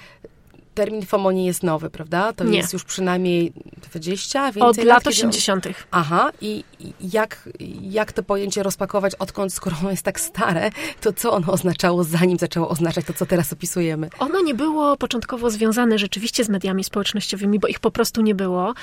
[0.75, 2.33] termin FOMO nie jest nowy, prawda?
[2.33, 2.59] To Nie.
[2.59, 3.53] jest już przynajmniej
[3.91, 5.67] 20, więcej Od lat on- 80.
[5.91, 7.49] Aha, i i jak,
[7.83, 12.39] jak to pojęcie rozpakować, odkąd, skoro ono jest tak stare, to co ono oznaczało, zanim
[12.39, 14.09] zaczęło oznaczać to, co teraz opisujemy?
[14.19, 18.75] Ono nie było początkowo związane rzeczywiście z mediami społecznościowymi, bo ich po prostu nie było.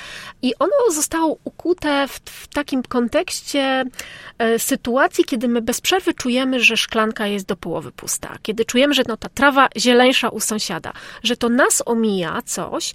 [0.42, 3.84] I ono zostało ukute w, w takim kontekście
[4.38, 8.36] e, sytuacji, kiedy my bez przerwy czujemy, że szklanka jest do połowy pusta.
[8.42, 12.94] Kiedy czujemy, że no, ta trawa zieleńsza u sąsiada, że to nas omija coś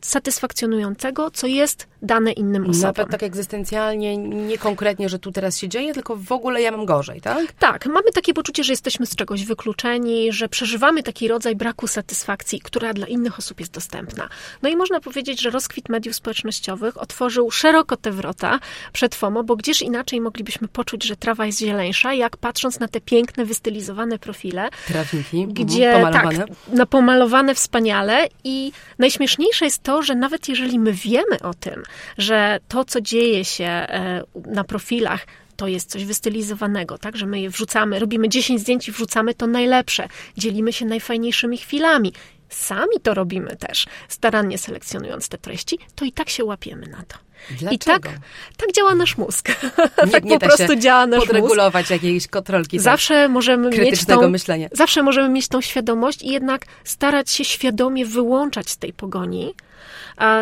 [0.00, 2.94] satysfakcjonującego, co jest dane innym osobom.
[2.96, 6.86] Nawet tak egzystencjalnie, nie konkretnie, że tu teraz się dzieje, tylko w ogóle ja mam
[6.86, 7.52] gorzej, tak?
[7.52, 12.60] Tak, mamy takie poczucie, że jesteśmy z czegoś wykluczeni, że przeżywamy taki rodzaj braku satysfakcji,
[12.60, 14.28] która dla innych osób jest dostępna.
[14.62, 18.58] No i można powiedzieć, że rozkwit mediów społecznościowych otworzył szeroko te wrota
[18.92, 23.00] przed FOMO, bo gdzież inaczej moglibyśmy poczuć, że trawa jest zieleńsza, jak patrząc na te
[23.00, 26.46] piękne, wystylizowane profile, Trawniki, gdzie mhm, pomalowane.
[26.76, 31.82] tak, pomalowane wspaniale i najśmieszniejsze jest to, że nawet jeżeli my wiemy o tym,
[32.18, 37.40] że to, co dzieje się e, na profilach, to jest coś wystylizowanego, tak, że my
[37.40, 42.12] je wrzucamy, robimy 10 zdjęć i wrzucamy to najlepsze, dzielimy się najfajniejszymi chwilami.
[42.48, 47.31] Sami to robimy też, starannie selekcjonując te treści, to i tak się łapiemy na to.
[47.50, 47.74] Dlaczego?
[47.74, 48.02] I tak,
[48.56, 49.48] tak działa nasz mózg.
[50.06, 51.32] Nie- tak nie po prostu działa nasz mózg.
[51.32, 54.68] Podregulować jakiejś kontrolki tak, Zawsze możemy mieć tą, myślenia.
[54.72, 59.54] Zawsze możemy mieć tą świadomość i jednak starać się świadomie wyłączać z tej pogoni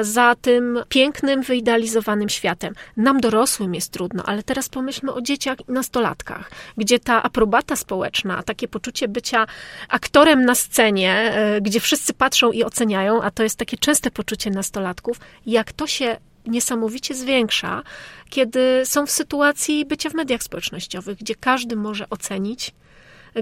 [0.00, 2.74] za tym pięknym, wyidealizowanym światem.
[2.96, 8.42] Nam dorosłym jest trudno, ale teraz pomyślmy o dzieciach i nastolatkach, gdzie ta aprobata społeczna,
[8.42, 9.46] takie poczucie bycia
[9.88, 14.50] aktorem na scenie, e, gdzie wszyscy patrzą i oceniają, a to jest takie częste poczucie
[14.50, 16.16] nastolatków, jak to się
[16.50, 17.82] niesamowicie zwiększa,
[18.30, 22.74] kiedy są w sytuacji bycia w mediach społecznościowych, gdzie każdy może ocenić,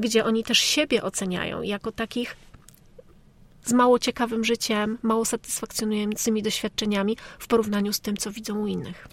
[0.00, 2.36] gdzie oni też siebie oceniają jako takich
[3.64, 9.08] z mało ciekawym życiem, mało satysfakcjonującymi doświadczeniami w porównaniu z tym, co widzą u innych.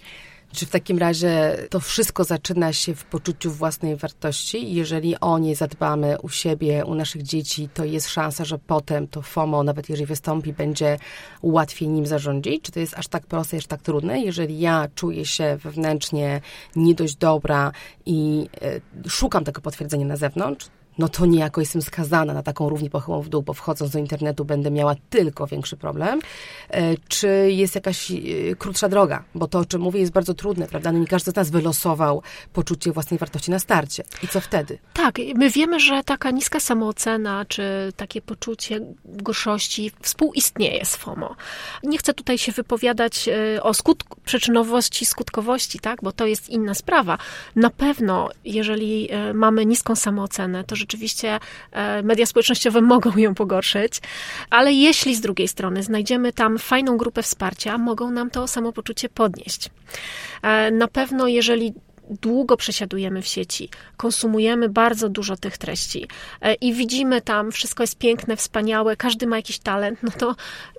[0.52, 4.74] Czy w takim razie to wszystko zaczyna się w poczuciu własnej wartości?
[4.74, 9.22] Jeżeli o nie zadbamy u siebie, u naszych dzieci, to jest szansa, że potem to
[9.22, 10.98] FOMO, nawet jeżeli wystąpi, będzie
[11.42, 12.62] łatwiej nim zarządzić?
[12.62, 14.20] Czy to jest aż tak proste, aż tak trudne?
[14.20, 16.40] Jeżeli ja czuję się wewnętrznie
[16.76, 17.72] nie dość dobra
[18.06, 22.90] i e, szukam tego potwierdzenia na zewnątrz, no to niejako jestem skazana na taką równię
[22.90, 26.20] pochyłą w dół, bo wchodząc do internetu będę miała tylko większy problem.
[26.70, 28.14] E, Czy jest jakaś e,
[28.58, 29.24] krótsza droga?
[29.34, 30.92] Bo to, o czym mówię, jest bardzo trudne, prawda?
[30.92, 34.04] No nie każdy z nas wylosował poczucie własnej wartości na starcie.
[34.22, 34.78] I co wtedy?
[34.94, 41.36] Tak, my wiemy, że taka niska samoocena, czy takie poczucie gorszości współistnieje z FOMO.
[41.82, 46.74] Nie chcę tutaj się wypowiadać e, o skutku, przyczynowości, skutkowości, tak, bo to jest inna
[46.74, 47.18] sprawa.
[47.56, 51.38] Na pewno, jeżeli mamy niską samoocenę, to rzeczywiście
[51.72, 54.00] e, media społecznościowe mogą ją pogorszyć,
[54.50, 59.70] ale jeśli z drugiej strony znajdziemy tam fajną grupę wsparcia, mogą nam to samopoczucie podnieść.
[60.42, 61.74] E, Na pewno, jeżeli
[62.22, 66.08] długo przesiadujemy w sieci, konsumujemy bardzo dużo tych treści
[66.40, 70.36] e, i widzimy tam, wszystko jest piękne, wspaniałe, każdy ma jakiś talent, no to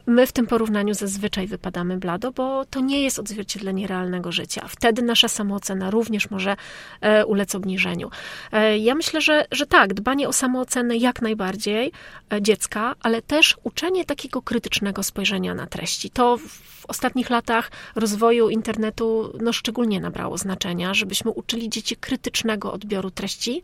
[0.08, 4.66] my w tym porównaniu zazwyczaj wypadamy blado, bo to nie jest odzwierciedlenie realnego życia.
[4.68, 6.56] Wtedy nasza samoocena również może
[7.02, 8.10] e, ulec obniżeniu.
[8.52, 11.92] E, Ja myślę, że, że tak, dbanie o samoocenę jak najbardziej
[12.34, 16.10] e, dziecka, ale też uczenie takiego krytycznego spojrzenia na treści.
[16.10, 23.12] To w ostatnich latach rozwoju internetu no, szczególnie nabrało znaczenia, żebyśmy uczyli dzieci krytycznego odbioru
[23.12, 23.62] treści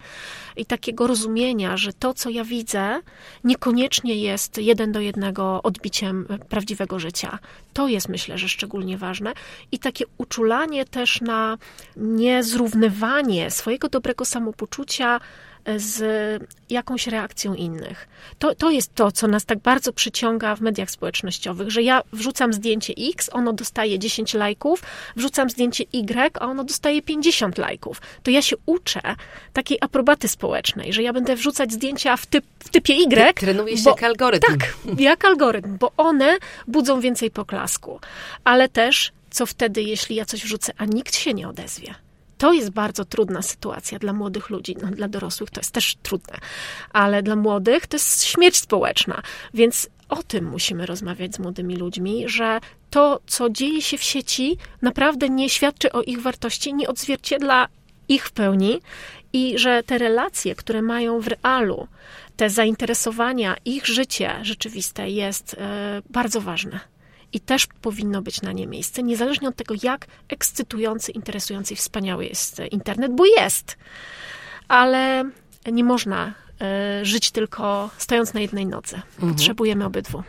[0.58, 3.00] i takiego rozumienia, że to, co ja widzę,
[3.44, 7.40] niekoniecznie jest jeden do jednego odbiciem prawdziwego życia.
[7.74, 9.34] To jest, myślę, że szczególnie ważne.
[9.72, 11.58] I takie uczulanie też na
[11.98, 15.20] niezrównywanie swojego dobrego samopoczucia
[15.78, 16.04] z
[16.70, 18.08] jakąś reakcją innych.
[18.40, 22.54] To, to jest to, co nas tak bardzo przyciąga w mediach społecznościowych, że ja wrzucam
[22.54, 24.84] zdjęcie X, ono dostaje 10 lajków,
[25.16, 28.02] wrzucam zdjęcie Y, a ono dostaje 50 lajków.
[28.24, 29.02] To ja się uczę
[29.54, 33.34] takiej aprobaty społecznej, że ja będę wrzucać zdjęcia w, typ, w typie Y.
[33.34, 34.58] Trenuje się bo- jak algorytm.
[34.58, 38.00] Tak, jak algorytm, bo one budzą więcej poklasku.
[38.44, 41.96] Ale też, co wtedy, jeśli ja coś wrzucę, a nikt się nie odezwie?
[42.44, 44.76] To jest bardzo trudna sytuacja dla młodych ludzi.
[44.82, 46.38] No, dla dorosłych to jest też trudne,
[46.94, 49.22] ale dla młodych to jest śmierć społeczna.
[49.54, 54.58] Więc o tym musimy rozmawiać z młodymi ludźmi, że to, co dzieje się w sieci,
[54.82, 57.68] naprawdę nie świadczy o ich wartości, nie odzwierciedla
[58.10, 58.82] ich w pełni
[59.34, 61.88] i że te relacje, które mają w realu,
[62.38, 66.93] te zainteresowania, ich życie rzeczywiste jest e, bardzo ważne.
[67.34, 72.26] I też powinno być na nie miejsce, niezależnie od tego, jak ekscytujący, interesujący i wspaniały
[72.26, 73.78] jest internet, bo jest.
[74.68, 75.24] Ale
[75.72, 79.02] nie można e, żyć tylko stojąc na jednej nodze.
[79.20, 80.24] Potrzebujemy obydwu.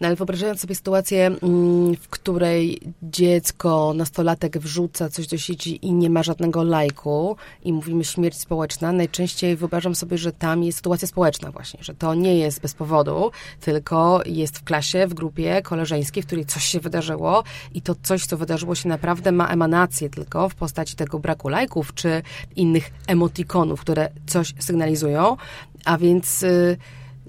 [0.00, 5.92] No ale wyobrażając sobie sytuację, mm, w której dziecko, nastolatek wrzuca coś do sieci i
[5.92, 11.08] nie ma żadnego lajku i mówimy śmierć społeczna, najczęściej wyobrażam sobie, że tam jest sytuacja
[11.08, 13.30] społeczna właśnie, że to nie jest bez powodu,
[13.60, 18.26] tylko jest w klasie, w grupie koleżeńskiej, w której coś się wydarzyło i to coś,
[18.26, 22.22] co wydarzyło się naprawdę ma emanację tylko w postaci tego braku lajków czy
[22.56, 25.36] innych emotikonów, które coś sygnalizują,
[25.84, 26.42] a więc...
[26.42, 26.76] Yy,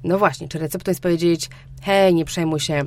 [0.04, 1.50] no właśnie, czy receptą jest powiedzieć,
[1.82, 2.84] hej, nie przejmuj się,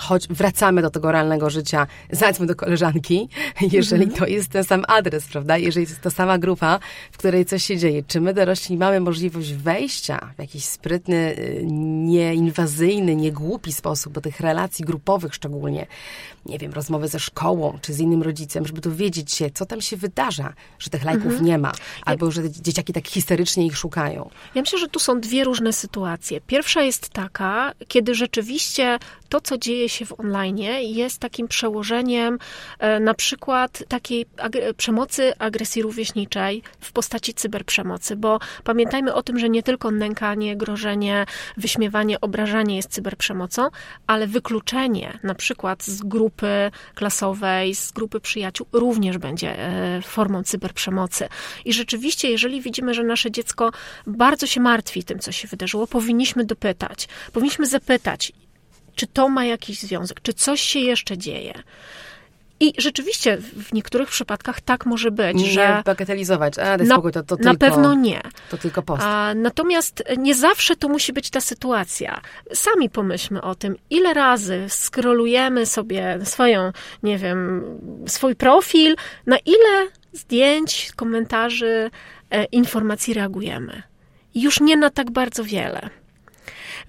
[0.00, 3.28] choć wracamy do tego realnego życia, zadzwoń do koleżanki,
[3.72, 5.58] jeżeli to jest ten sam adres, prawda?
[5.58, 6.78] Jeżeli jest to sama grupa,
[7.12, 8.02] w której coś się dzieje.
[8.02, 14.40] Czy my dorośli mamy możliwość wejścia w jakiś sprytny, y, nieinwazyjny, niegłupi sposób do tych
[14.40, 15.86] relacji grupowych szczególnie,
[16.46, 19.96] nie wiem, rozmowy ze szkołą czy z innym rodzicem, żeby dowiedzieć się, co tam się
[19.96, 21.44] wydarza, że tych lajków mhm.
[21.44, 21.72] nie ma,
[22.04, 24.30] albo że dzieciaki tak histerycznie ich szukają.
[24.54, 26.40] Ja myślę, że tu są dwie różne sytuacje.
[26.40, 32.38] Pierwsza jest taka, kiedy rzeczywiście to, co dzieje się w online, jest takim przełożeniem
[32.78, 34.26] e, na przykład takiej
[34.76, 41.26] przemocy agresji rówieśniczej w postaci cyberprzemocy, bo pamiętajmy o tym, że nie tylko nękanie, grożenie,
[41.56, 43.68] wyśmiewanie, obrażanie jest cyberprzemocą,
[44.06, 51.28] ale wykluczenie na przykład z grupy klasowej, z grupy przyjaciół również będzie e, formą cyberprzemocy.
[51.64, 53.70] I rzeczywiście, jeżeli widzimy, że nasze dziecko
[54.06, 58.32] bardzo się martwi tym, co się wydarzyło, powinniśmy dopytać, powinniśmy zapytać,
[59.00, 61.54] czy to ma jakiś związek, czy coś się jeszcze dzieje.
[62.60, 65.82] I rzeczywiście w niektórych przypadkach tak może być, nie że.
[65.84, 68.20] bagatelizować, a na, spokój, to, to na tylko, pewno nie.
[68.50, 69.02] To tylko post.
[69.04, 72.20] A, natomiast nie zawsze to musi być ta sytuacja.
[72.52, 77.64] Sami pomyślmy o tym, ile razy skrolujemy sobie swoją, nie wiem,
[78.06, 81.90] swój profil, na ile zdjęć, komentarzy,
[82.30, 83.82] e, informacji reagujemy.
[84.34, 85.90] Już nie na tak bardzo wiele.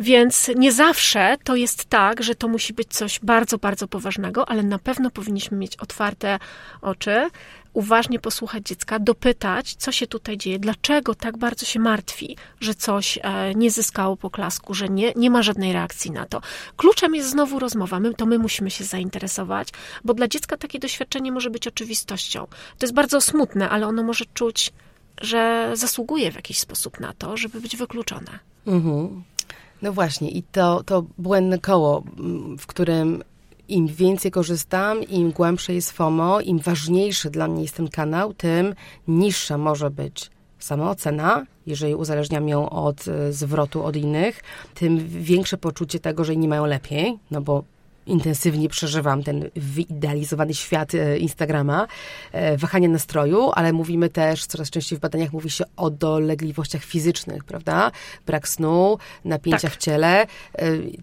[0.02, 4.64] Więc nie zawsze to jest tak, że to musi być coś bardzo, bardzo poważnego, ale
[4.64, 6.40] na pewno powinniśmy mieć otwarte
[6.82, 7.30] oczy,
[7.74, 13.20] uważnie posłuchać dziecka, dopytać, co się tutaj dzieje, dlaczego tak bardzo się martwi, że coś
[13.22, 16.42] e, nie zyskało poklasku, że nie, nie ma żadnej reakcji na to.
[16.78, 19.68] Kluczem jest znowu rozmowa, my, to my musimy się zainteresować,
[20.04, 22.48] bo dla dziecka takie doświadczenie może być oczywistością.
[22.78, 24.72] To jest bardzo smutne, ale ono może czuć,
[25.22, 28.40] że zasługuje w jakiś sposób na to, żeby być wykluczone.
[28.68, 29.24] Mhm.
[29.82, 32.04] No właśnie, i to, to błędne koło,
[32.60, 33.24] w którym
[33.68, 38.76] im więcej korzystam, im głębsze jest FOMO, im ważniejszy dla mnie jest ten kanał, tym
[39.08, 46.00] niższa może być samoocena, jeżeli uzależniam ją od y, zwrotu od innych, tym większe poczucie
[46.00, 47.64] tego, że inni mają lepiej, no bo
[48.12, 51.88] intensywnie przeżywam ten wyidealizowany świat e, Instagrama,
[52.32, 57.44] e, wahanie nastroju, ale mówimy też, coraz częściej w badaniach mówi się o dolegliwościach fizycznych,
[57.44, 57.92] prawda?
[58.26, 59.74] Brak snu, napięcia tak.
[59.74, 60.22] w ciele.
[60.22, 60.28] E,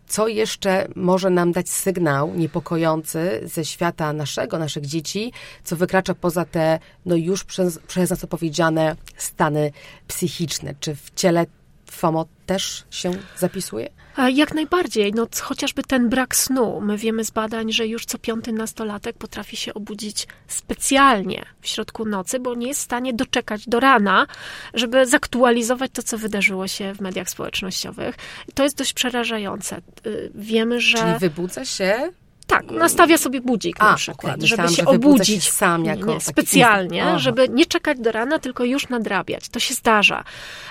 [0.07, 5.33] co jeszcze może nam dać sygnał niepokojący ze świata naszego, naszych dzieci,
[5.64, 9.73] co wykracza poza te, no już przez, przez nas opowiedziane stany
[10.09, 10.75] psychiczne?
[10.81, 11.47] Czy w ciele
[11.90, 13.88] FOMO też się zapisuje?
[14.35, 15.12] Jak najbardziej.
[15.12, 16.81] No, chociażby ten brak snu.
[16.81, 22.05] My wiemy z badań, że już co piąty nastolatek potrafi się obudzić specjalnie w środku
[22.05, 24.27] nocy, bo nie jest w stanie doczekać do rana,
[24.74, 28.16] żeby zaktualizować to, co wydarzyło się w mediach społecznościowych.
[28.55, 29.81] To jest dość przerażające.
[30.07, 30.98] Y, wiemy, że.
[30.98, 32.12] Czyli wybudza się
[32.49, 34.47] tak, nastawia sobie budzik A, na przykład, okay.
[34.47, 38.89] żeby się obudzić się sam jako nie, specjalnie, żeby nie czekać do rana, tylko już
[38.89, 39.49] nadrabiać.
[39.49, 40.25] To się zdarza.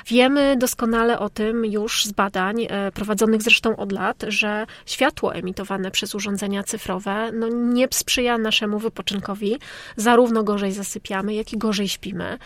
[0.08, 5.92] Wiemy doskonale o tym już z badań, e, prowadzonych zresztą od lat, że światło emitowane
[5.92, 9.58] przez urządzenia cyfrowe no, nie sprzyja naszemu wypoczynkowi.
[9.96, 12.38] Zarówno gorzej zasypiamy, jak i gorzej śpimy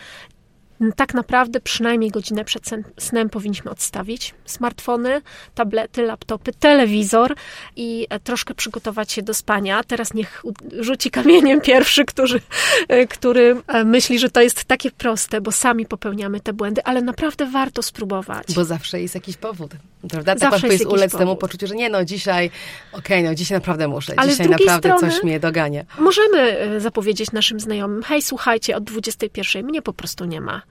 [0.96, 5.22] tak naprawdę przynajmniej godzinę przed snem powinniśmy odstawić smartfony,
[5.54, 7.34] tablety, laptopy, telewizor
[7.76, 9.84] i e, troszkę przygotować się do spania.
[9.84, 10.42] Teraz niech
[10.80, 12.40] rzuci kamieniem pierwszy, który,
[12.88, 17.02] e, który e, myśli, że to jest takie proste, bo sami popełniamy te błędy, ale
[17.02, 18.54] naprawdę warto spróbować.
[18.54, 19.70] Bo zawsze jest jakiś powód,
[20.10, 20.34] prawda?
[20.34, 21.18] Tak zawsze jest, jest ulec powód.
[21.18, 22.50] temu poczuciu, że nie, no dzisiaj,
[22.92, 25.84] okej, okay, no dzisiaj naprawdę muszę, ale dzisiaj naprawdę strony, coś mnie dogania.
[25.98, 30.62] Możemy zapowiedzieć naszym znajomym, hej, słuchajcie, od 21 mnie po prostu nie ma.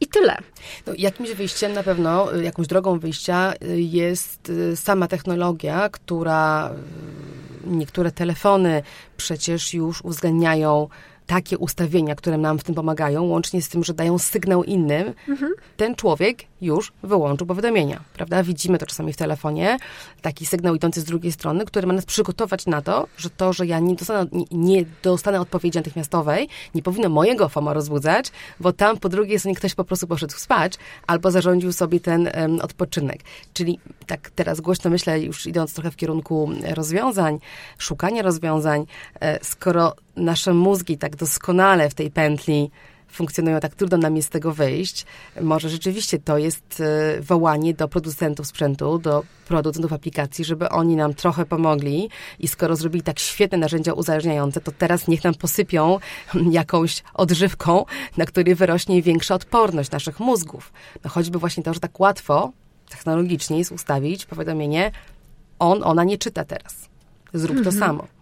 [0.00, 0.36] I tyle.
[0.86, 6.70] No, jakimś wyjściem na pewno, y, jakąś drogą wyjścia y, jest y, sama technologia, która
[7.66, 8.82] niektóre telefony
[9.16, 10.88] przecież już uwzględniają
[11.26, 15.52] takie ustawienia, które nam w tym pomagają, łącznie z tym, że dają sygnał innym, mhm.
[15.76, 18.42] ten człowiek już wyłączył powiadomienia, prawda?
[18.42, 19.78] Widzimy to czasami w telefonie,
[20.22, 23.66] taki sygnał idący z drugiej strony, który ma nas przygotować na to, że to, że
[23.66, 28.26] ja nie dostanę, nie, nie dostanę odpowiedzi natychmiastowej, nie powinno mojego FOMO rozbudzać,
[28.60, 30.74] bo tam po drugiej stronie ktoś po prostu poszedł spać
[31.06, 33.20] albo zarządził sobie ten um, odpoczynek.
[33.52, 37.38] Czyli tak teraz głośno myślę, już idąc trochę w kierunku rozwiązań,
[37.78, 38.86] szukania rozwiązań,
[39.20, 42.70] e, skoro nasze mózgi tak doskonale w tej pętli
[43.10, 45.06] funkcjonują, tak trudno nam jest z tego wyjść.
[45.40, 51.14] Może rzeczywiście to jest e, wołanie do producentów sprzętu, do producentów aplikacji, żeby oni nam
[51.14, 55.98] trochę pomogli i skoro zrobili tak świetne narzędzia uzależniające, to teraz niech nam posypią
[56.50, 57.84] jakąś odżywką,
[58.16, 60.72] na której wyrośnie większa odporność naszych mózgów.
[61.04, 62.52] No choćby właśnie to, że tak łatwo
[62.90, 64.90] technologicznie jest ustawić powiadomienie
[65.58, 66.88] on, ona nie czyta teraz.
[67.34, 67.78] Zrób to mhm.
[67.78, 68.19] samo.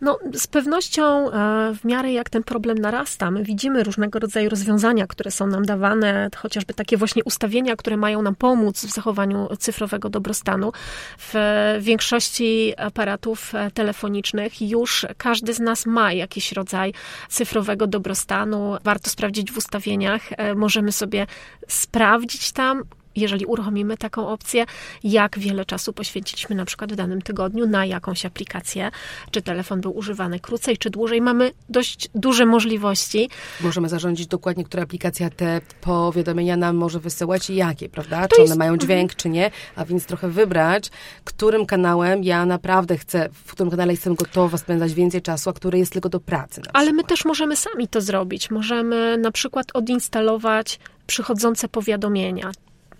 [0.00, 5.06] No, z pewnością e, w miarę jak ten problem narasta, my widzimy różnego rodzaju rozwiązania,
[5.06, 10.08] które są nam dawane, chociażby takie właśnie ustawienia, które mają nam pomóc w zachowaniu cyfrowego
[10.10, 10.72] dobrostanu.
[11.18, 11.34] W
[11.80, 16.92] większości aparatów e, telefonicznych już każdy z nas ma jakiś rodzaj
[17.28, 18.76] cyfrowego dobrostanu.
[18.84, 20.22] Warto sprawdzić w ustawieniach.
[20.30, 21.26] E, możemy sobie
[21.68, 22.82] sprawdzić tam,
[23.16, 24.64] jeżeli uruchomimy taką opcję,
[25.04, 28.90] jak wiele czasu poświęciliśmy na przykład w danym tygodniu na jakąś aplikację,
[29.30, 31.20] czy telefon był używany krócej, czy dłużej.
[31.20, 33.30] Mamy dość duże możliwości.
[33.60, 38.28] Możemy zarządzić dokładnie, która aplikacja te powiadomienia nam może wysyłać i jakie, prawda?
[38.28, 38.80] To czy one mają mhm.
[38.80, 40.90] dźwięk, czy nie, a więc trochę wybrać,
[41.24, 45.78] którym kanałem ja naprawdę chcę, w którym kanale jestem gotowa spędzać więcej czasu, a który
[45.78, 46.62] jest tylko do pracy.
[46.72, 48.50] Ale my też możemy sami to zrobić.
[48.50, 52.52] Możemy na przykład odinstalować przychodzące powiadomienia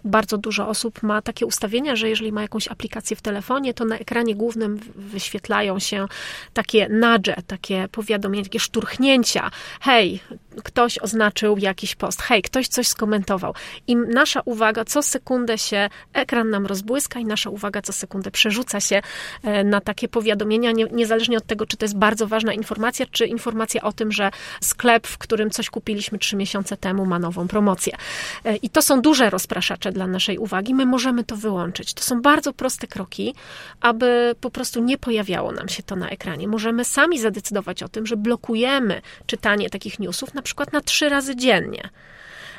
[0.05, 3.99] bardzo dużo osób ma takie ustawienia, że jeżeli ma jakąś aplikację w telefonie, to na
[3.99, 6.07] ekranie głównym wyświetlają się
[6.53, 9.51] takie nudge, takie powiadomienia, takie szturchnięcia.
[9.81, 10.21] Hej,
[10.65, 13.55] ktoś oznaczył jakiś post, hej, ktoś coś skomentował.
[13.87, 18.81] I nasza uwaga co sekundę się, ekran nam rozbłyska i nasza uwaga co sekundę przerzuca
[18.81, 19.03] się
[19.43, 23.27] e, na takie powiadomienia, nie, niezależnie od tego, czy to jest bardzo ważna informacja, czy
[23.27, 24.31] informacja o tym, że
[24.61, 27.97] sklep, w którym coś kupiliśmy trzy miesiące temu, ma nową promocję.
[28.45, 30.75] E, I to są duże rozpraszacze dla naszej uwagi.
[30.75, 31.95] My możemy to wyłączyć.
[31.95, 33.35] To są bardzo proste kroki,
[33.81, 36.49] aby po prostu nie pojawiało nam się to na ekranie.
[36.49, 41.37] Możemy sami zadecydować o tym, że blokujemy czytanie takich newsów, na przykład na trzy razy
[41.37, 41.89] dziennie.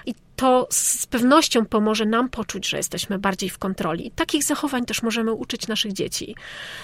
[0.06, 4.12] I to z pewnością pomoże nam poczuć, że jesteśmy bardziej w kontroli.
[4.12, 6.36] Takich zachowań też możemy uczyć naszych dzieci,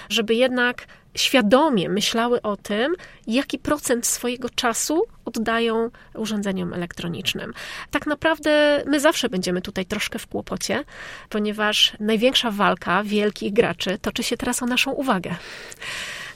[0.08, 2.94] żeby jednak świadomie myślały o tym,
[3.26, 7.52] jaki procent swojego czasu oddają urządzeniom elektronicznym.
[7.90, 10.84] Tak naprawdę my zawsze będziemy tutaj troszkę w kłopocie,
[11.28, 15.34] ponieważ największa walka wielkich graczy toczy się teraz o naszą uwagę.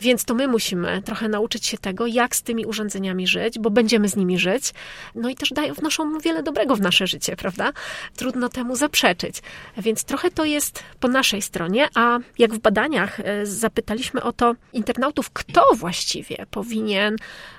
[0.00, 4.08] Więc to my musimy trochę nauczyć się tego, jak z tymi urządzeniami żyć, bo będziemy
[4.08, 4.72] z nimi żyć.
[5.14, 7.72] No i też dają, wnoszą wiele dobrego w nasze życie, prawda?
[8.16, 9.42] Trudno temu zaprzeczyć.
[9.76, 14.54] Więc trochę to jest po naszej stronie, a jak w badaniach e, zapytaliśmy o to
[14.72, 17.16] internautów, kto właściwie powinien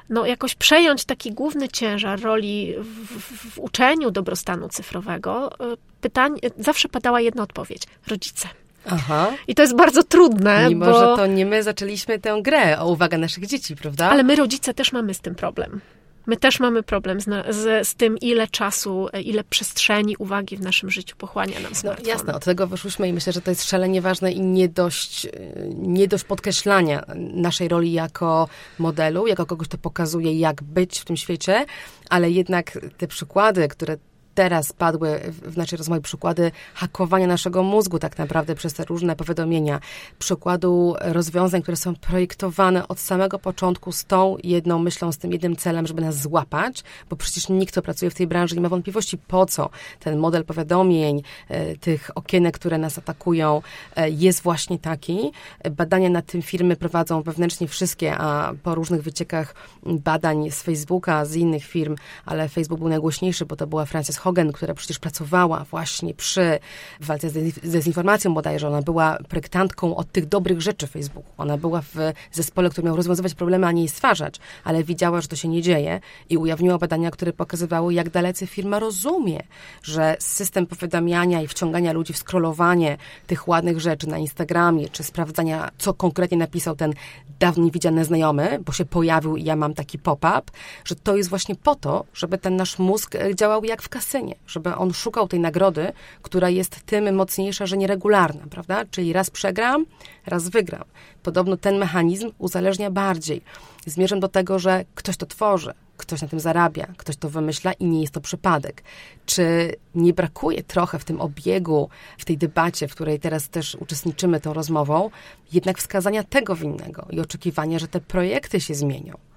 [0.09, 6.89] no, jakoś przejąć taki główny ciężar roli w, w uczeniu dobrostanu cyfrowego, e, pytań, zawsze
[6.89, 8.60] padała jedna odpowiedź: rodzice.
[8.85, 9.33] Aha.
[9.47, 10.69] I to jest bardzo trudne.
[10.69, 10.99] Mimo, bo...
[10.99, 14.09] że to nie my zaczęliśmy tę grę o uwagę naszych dzieci, prawda?
[14.09, 15.81] Ale my, rodzice, też mamy z tym problem.
[16.25, 20.89] My też mamy problem z, z, z, tym, ile czasu, ile przestrzeni, uwagi w naszym
[20.89, 22.05] życiu pochłania nam no, smartfon.
[22.05, 25.27] No jasne, od tego wyszłyśmy i myślę, że to jest szalenie ważne i nie dość,
[25.75, 28.47] nie dość podkreślania naszej roli jako
[28.79, 31.65] modelu, jako kogoś, kto pokazuje, jak być w tym świecie,
[32.09, 33.97] ale jednak te przykłady, które
[34.35, 39.79] teraz padły w naszej rozmowie przykłady hakowania naszego mózgu tak naprawdę przez te różne powiadomienia,
[40.19, 45.55] przykładu rozwiązań, które są projektowane od samego początku z tą jedną myślą, z tym jednym
[45.55, 49.17] celem, żeby nas złapać, bo przecież nikt, kto pracuje w tej branży, nie ma wątpliwości,
[49.17, 53.61] po co ten model powiadomień, e, tych okienek, które nas atakują,
[53.95, 55.31] e, jest właśnie taki.
[55.71, 61.35] Badania nad tym firmy prowadzą wewnętrznie wszystkie, a po różnych wyciekach badań z Facebooka, z
[61.35, 66.13] innych firm, ale Facebook był najgłośniejszy, bo to była Frances Hogan, która przecież pracowała właśnie
[66.13, 66.59] przy
[66.99, 71.31] walce z dezinformacją bodajże, ona była projektantką od tych dobrych rzeczy Facebooku.
[71.37, 71.95] Ona była w
[72.31, 75.61] zespole, który miał rozwiązywać problemy, a nie je stwarzać, ale widziała, że to się nie
[75.61, 79.43] dzieje i ujawniła badania, które pokazywały, jak dalece firma rozumie,
[79.83, 85.69] że system powiadamiania i wciągania ludzi w scrollowanie tych ładnych rzeczy na Instagramie, czy sprawdzania,
[85.77, 86.93] co konkretnie napisał ten
[87.39, 90.41] dawno niewidziany znajomy, bo się pojawił i ja mam taki pop-up,
[90.85, 94.10] że to jest właśnie po to, żeby ten nasz mózg e, działał jak w kasynie
[94.11, 98.85] kasynie, żeby on szukał tej nagrody, która jest tym mocniejsza, że nieregularna, prawda?
[98.91, 99.85] Czyli raz przegram,
[100.25, 100.83] raz wygram.
[101.23, 103.41] Podobno ten mechanizm uzależnia bardziej.
[103.85, 107.85] Zmierzam do tego, że ktoś to tworzy, ktoś na tym zarabia, ktoś to wymyśla i
[107.85, 108.83] nie jest to przypadek.
[109.25, 114.39] Czy nie brakuje trochę w tym obiegu, w tej debacie, w której teraz też uczestniczymy
[114.39, 115.09] tą rozmową,
[115.53, 119.30] jednak wskazania tego winnego i oczekiwania, że te projekty się zmienią?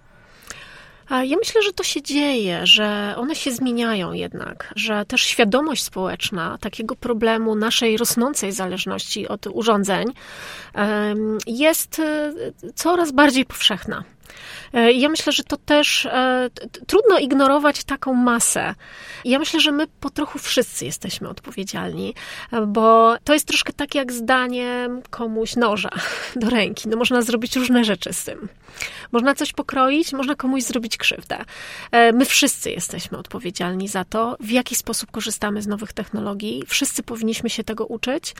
[1.10, 6.58] Ja myślę, że to się dzieje, że one się zmieniają jednak, że też świadomość społeczna
[6.60, 10.12] takiego problemu naszej rosnącej zależności od urządzeń
[11.46, 12.32] jest e,
[12.74, 14.04] coraz bardziej powszechna.
[14.72, 16.50] E, ja myślę, że to też e,
[16.86, 18.74] trudno ignorować taką masę.
[19.24, 22.14] Ja myślę, że my po trochu wszyscy jesteśmy odpowiedzialni,
[22.52, 25.90] e, bo to jest troszkę tak jak zdanie komuś noża
[26.36, 26.88] do ręki.
[26.88, 28.48] No można zrobić różne rzeczy z tym.
[29.12, 31.44] Można coś pokroić, można komuś zrobić krzywdę.
[32.12, 36.62] My wszyscy jesteśmy odpowiedzialni za to, w jaki sposób korzystamy z nowych technologii.
[36.68, 38.34] Wszyscy powinniśmy się tego uczyć,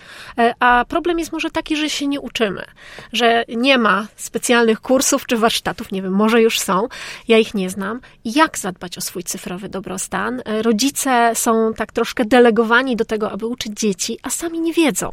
[0.61, 2.65] a problem jest może taki, że się nie uczymy,
[3.13, 6.89] że nie ma specjalnych kursów czy warsztatów, nie wiem, może już są,
[7.29, 8.01] ja ich nie znam.
[8.25, 10.43] Jak zadbać o swój cyfrowy dobrostan?
[10.45, 15.13] E, rodzice są tak troszkę delegowani do tego, aby uczyć dzieci, a sami nie wiedzą.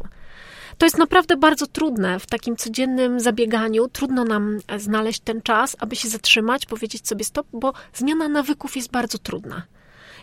[0.78, 3.88] To jest naprawdę bardzo trudne w takim codziennym zabieganiu.
[3.88, 8.76] Trudno nam e, znaleźć ten czas, aby się zatrzymać, powiedzieć sobie stop, bo zmiana nawyków
[8.76, 9.62] jest bardzo trudna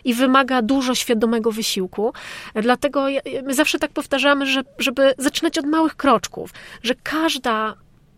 [0.04, 2.12] i wymaga dużo świadomego wysiłku.
[2.54, 3.06] Dlatego
[3.42, 6.50] my zawsze tak powtarzamy, że, żeby zaczynać od małych kroczków,
[6.82, 7.74] że każda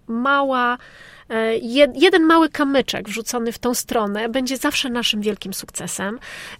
[0.06, 0.78] mała
[1.94, 6.18] jeden mały kamyczek wrzucony w tą stronę będzie zawsze naszym wielkim sukcesem.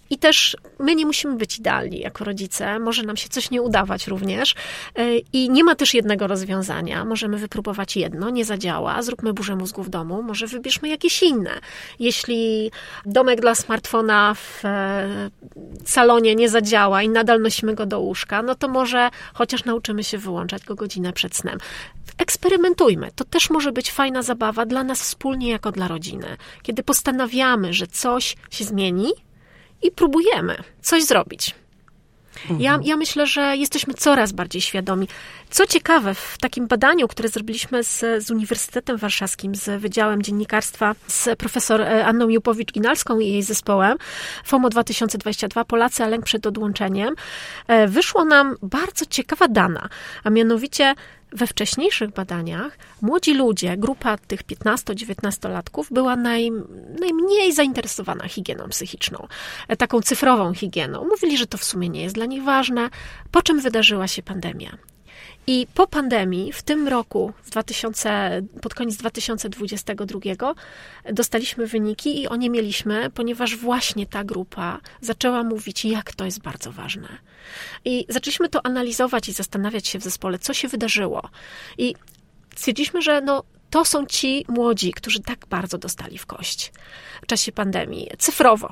[0.09, 4.07] I też my nie musimy być idealni jako rodzice, może nam się coś nie udawać
[4.07, 4.55] również.
[4.95, 7.05] E, I nie ma też jednego rozwiązania.
[7.05, 11.59] Możemy wypróbować jedno, nie zadziała, zróbmy burzę mózgu w domu, może wybierzmy jakieś inne.
[11.99, 12.71] Jeśli
[13.05, 15.29] domek dla smartfona w e,
[15.85, 20.17] salonie nie zadziała i nadal nosimy go do łóżka, no to może chociaż nauczymy się
[20.17, 21.57] wyłączać go godzinę przed snem.
[22.17, 23.11] Eksperymentujmy.
[23.15, 26.37] To też może być fajna zabawa dla nas wspólnie, jako dla rodziny.
[26.63, 29.13] Kiedy postanawiamy, że coś się zmieni
[29.81, 31.55] i próbujemy coś zrobić.
[32.49, 32.83] Ja, mhm.
[32.83, 35.07] ja myślę, że jesteśmy coraz bardziej świadomi.
[35.53, 41.39] Co ciekawe, w takim badaniu, które zrobiliśmy z, z Uniwersytetem Warszawskim, z Wydziałem Dziennikarstwa, z
[41.39, 43.97] profesor e, Anną Jupowicz-Ginalską i jej zespołem,
[44.43, 47.15] FOMO 2022, Polacy, a lęk przed odłączeniem,
[47.67, 49.89] e, wyszło nam bardzo ciekawa dana,
[50.23, 50.95] a mianowicie
[51.31, 56.51] we wcześniejszych badaniach młodzi ludzie, grupa tych 15-19-latków była naj,
[56.99, 59.27] najmniej zainteresowana higieną psychiczną,
[59.67, 61.07] e, taką cyfrową higieną.
[61.09, 62.89] Mówili, że to w sumie nie jest dla nich ważne,
[63.31, 64.92] po czym wydarzyła się pandemia.
[65.47, 70.19] I po pandemii, w tym roku, w 2000, pod koniec 2022,
[71.13, 76.41] dostaliśmy wyniki i o nie mieliśmy, ponieważ właśnie ta grupa zaczęła mówić, jak to jest
[76.41, 77.07] bardzo ważne.
[77.85, 81.29] I zaczęliśmy to analizować i zastanawiać się w zespole, co się wydarzyło.
[81.77, 81.95] I
[82.55, 83.43] stwierdziliśmy, że no,
[83.73, 86.71] to są ci młodzi, którzy tak bardzo dostali w kość
[87.21, 88.69] w czasie pandemii, cyfrowo,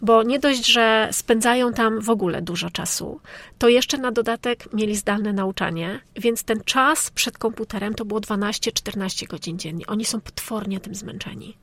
[0.00, 3.20] bo nie dość, że spędzają tam w ogóle dużo czasu,
[3.58, 9.26] to jeszcze na dodatek mieli zdalne nauczanie, więc ten czas przed komputerem to było 12-14
[9.26, 9.86] godzin dziennie.
[9.86, 11.56] Oni są potwornie tym zmęczeni.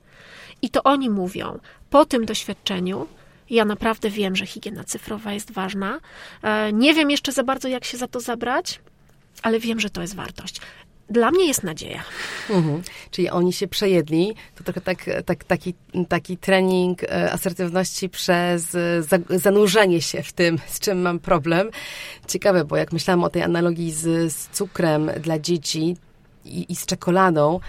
[0.62, 1.60] I to oni mówią,
[1.90, 3.08] po tym doświadczeniu,
[3.50, 6.00] ja naprawdę wiem, że higiena cyfrowa jest ważna.
[6.42, 8.80] E, nie wiem jeszcze za bardzo, jak się za to zabrać,
[9.42, 10.62] ale wiem, że to jest wartość
[11.10, 12.04] dla mnie jest nadzieja.
[12.50, 12.82] Mhm.
[13.12, 14.36] Czyli oni się przejedli.
[14.56, 15.74] To trochę tak, tak, taki,
[16.10, 21.70] taki trening e, asertywności przez e, zanurzenie się w tym, z czym mam problem.
[22.28, 25.98] Ciekawe, bo jak myślałam o tej analogii z, z cukrem dla dzieci
[26.46, 27.60] i, i z czekoladą,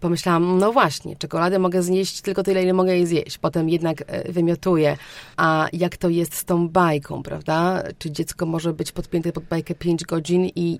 [0.00, 3.38] pomyślałam, no właśnie, czekoladę mogę znieść tylko tyle, ile mogę jej zjeść.
[3.38, 4.96] Potem jednak e, wymiotuję.
[5.36, 7.82] A jak to jest z tą bajką, prawda?
[7.98, 10.78] Czy dziecko może być podpięte pod bajkę 5 godzin i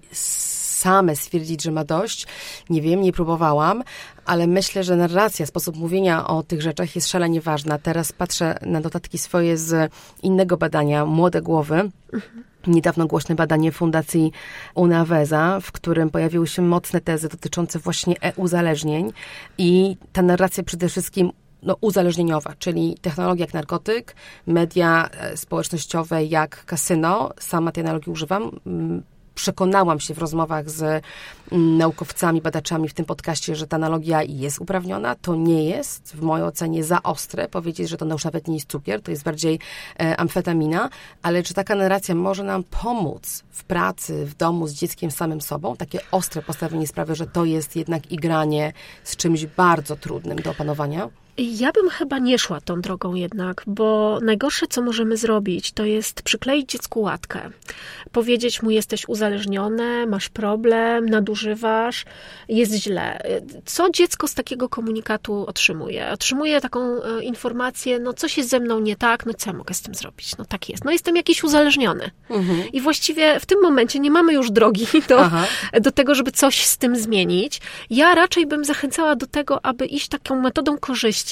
[0.76, 2.26] same stwierdzić, że ma dość.
[2.70, 3.82] Nie wiem, nie próbowałam,
[4.26, 7.78] ale myślę, że narracja, sposób mówienia o tych rzeczach jest szalenie ważna.
[7.78, 11.90] Teraz patrzę na dodatki swoje z innego badania, Młode Głowy.
[12.66, 14.32] niedawno głośne badanie Fundacji
[14.74, 19.12] Unaweza, w którym pojawiły się mocne tezy dotyczące właśnie e-uzależnień
[19.58, 21.30] i ta narracja przede wszystkim
[21.62, 24.14] no, uzależnieniowa, czyli technologia jak narkotyk,
[24.46, 28.50] media e, społecznościowe jak kasyno, sama tej analogii używam,
[29.36, 30.82] przekonałam się w rozmowach z
[31.52, 35.14] mm, naukowcami, badaczami w tym podcaście, że ta analogia jest uprawniona.
[35.14, 38.70] To nie jest w mojej ocenie za ostre powiedzieć, że to już nawet nie jest
[38.70, 39.58] cukier, to jest bardziej
[40.00, 40.88] e, amfetamina,
[41.22, 45.76] ale czy taka narracja może nam pomóc w pracy, w domu z dzieckiem samym sobą?
[45.76, 48.72] Takie ostre postawienie sprawy, że to jest jednak igranie
[49.04, 51.08] z czymś bardzo trudnym do opanowania?
[51.38, 56.22] Ja bym chyba nie szła tą drogą jednak, bo najgorsze, co możemy zrobić, to jest
[56.22, 57.50] przykleić dziecku łatkę.
[58.12, 62.04] powiedzieć mu jesteś uzależniony, masz problem, nadużywasz,
[62.48, 63.22] jest źle.
[63.64, 66.10] Co dziecko z takiego komunikatu otrzymuje?
[66.10, 69.74] Otrzymuje taką e, informację, no coś jest ze mną nie tak, no co ja mogę
[69.74, 70.36] z tym zrobić?
[70.36, 70.84] No tak jest.
[70.84, 72.10] No jestem jakiś uzależniony.
[72.30, 72.72] Mhm.
[72.72, 75.30] I właściwie w tym momencie nie mamy już drogi do,
[75.80, 77.60] do tego, żeby coś z tym zmienić.
[77.90, 81.25] Ja raczej bym zachęcała do tego, aby iść taką metodą korzyści,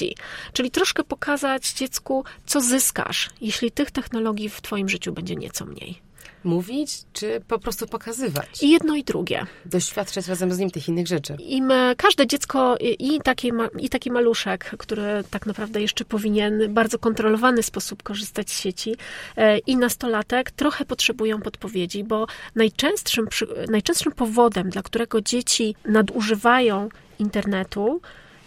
[0.53, 6.05] czyli troszkę pokazać dziecku, co zyskasz, jeśli tych technologii w Twoim życiu będzie nieco mniej.
[6.45, 8.63] Mówić, czy po prostu pokazywać?
[8.63, 9.45] I jedno, i drugie.
[9.65, 11.35] Doświadczać razem z nim tych innych rzeczy.
[11.39, 16.73] I my, każde dziecko, i taki, i taki maluszek, który tak naprawdę jeszcze powinien w
[16.73, 18.95] bardzo kontrolowany sposób korzystać z sieci,
[19.35, 23.27] e, i nastolatek trochę potrzebują podpowiedzi, bo najczęstszym,
[23.69, 26.89] najczęstszym powodem, dla którego dzieci nadużywają
[27.19, 28.01] internetu,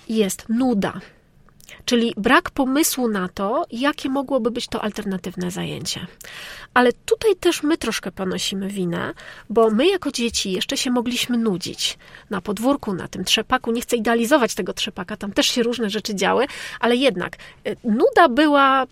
[0.09, 1.01] jest nuda
[1.89, 6.07] czyli brak pomysłu na to, jakie mogłoby być to alternatywne zajęcie.
[6.75, 9.15] Ale tutaj też my troszkę ponosimy winę,
[9.51, 11.99] bo my jako dzieci jeszcze się mogliśmy nudzić
[12.31, 13.73] na podwórku, na tym trzepaku.
[13.73, 16.47] Nie chcę idealizować tego trzepaka, tam też się różne rzeczy działy,
[16.81, 17.37] ale jednak
[17.67, 18.87] y, nuda była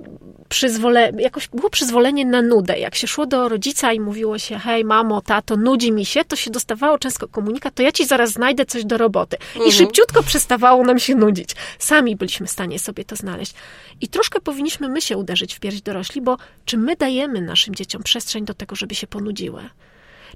[0.49, 2.78] przyzwole, jakoś było przyzwolenie na nudę.
[2.78, 6.36] Jak się szło do rodzica i mówiło się, hej mamo, tato, nudzi mi się, to
[6.36, 9.36] się dostawało często komunikat, to ja ci zaraz znajdę coś do roboty.
[9.55, 9.72] I mhm.
[9.72, 11.51] szybciutko przestawało nam się nudzić.
[11.78, 13.55] Sami byliśmy w stanie sobie to znaleźć.
[14.01, 18.03] I troszkę powinniśmy my się uderzyć w pierś dorośli, bo czy my dajemy naszym dzieciom
[18.03, 19.62] przestrzeń do tego, żeby się ponudziły?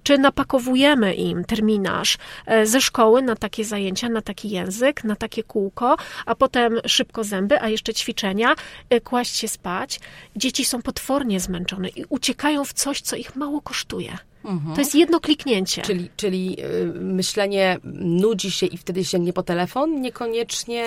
[0.02, 5.42] Czy napakowujemy im terminarz e, ze szkoły na takie zajęcia, na taki język, na takie
[5.42, 5.96] kółko,
[6.26, 8.54] a potem szybko zęby, a jeszcze ćwiczenia,
[8.90, 10.00] e, kłaść się spać?
[10.36, 14.18] Dzieci są potwornie zmęczone i uciekają w coś, co ich mało kosztuje.
[14.44, 14.74] Mhm.
[14.74, 15.82] To jest jedno kliknięcie.
[15.82, 20.86] Czyli, czyli yy, myślenie nudzi się i wtedy sięgnie po telefon, niekoniecznie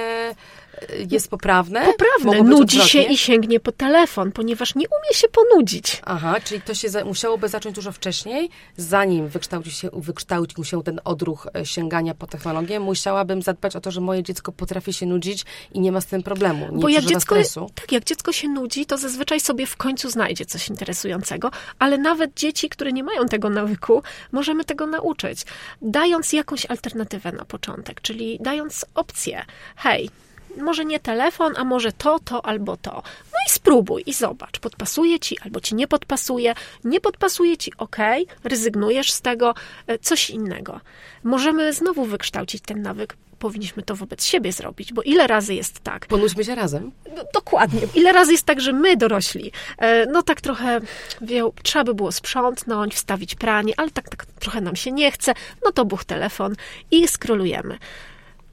[1.11, 1.85] jest poprawne?
[1.85, 2.43] Poprawne.
[2.43, 6.01] Nudzi się i sięgnie po telefon, ponieważ nie umie się ponudzić.
[6.05, 10.99] Aha, czyli to się za, musiałoby zacząć dużo wcześniej, zanim wykształcił się, wykształcił się ten
[11.03, 12.79] odruch e, sięgania po technologię.
[12.79, 16.23] Musiałabym zadbać o to, że moje dziecko potrafi się nudzić i nie ma z tym
[16.23, 16.67] problemu.
[16.71, 17.69] Nie Bo jak dziecko, stresu.
[17.75, 22.33] tak, jak dziecko się nudzi, to zazwyczaj sobie w końcu znajdzie coś interesującego, ale nawet
[22.33, 25.45] dzieci, które nie mają tego nawyku, możemy tego nauczyć,
[25.81, 29.45] dając jakąś alternatywę na początek, czyli dając opcję.
[29.75, 30.09] Hej,
[30.57, 32.91] może nie telefon, a może to, to albo to.
[33.33, 36.55] No i spróbuj i zobacz, podpasuje ci albo ci nie podpasuje.
[36.83, 37.97] Nie podpasuje ci, ok,
[38.43, 39.53] rezygnujesz z tego,
[39.87, 40.79] e, coś innego.
[41.23, 46.05] Możemy znowu wykształcić ten nawyk powinniśmy to wobec siebie zrobić, bo ile razy jest tak?
[46.05, 46.91] Ponudźmy się razem.
[47.15, 47.81] No, dokładnie.
[47.95, 50.79] Ile razy jest tak, że my dorośli, e, no tak trochę,
[51.21, 55.33] wie, trzeba by było sprzątnąć, wstawić pranie, ale tak, tak trochę nam się nie chce,
[55.65, 56.55] no to buch telefon
[56.91, 57.77] i skrolujemy.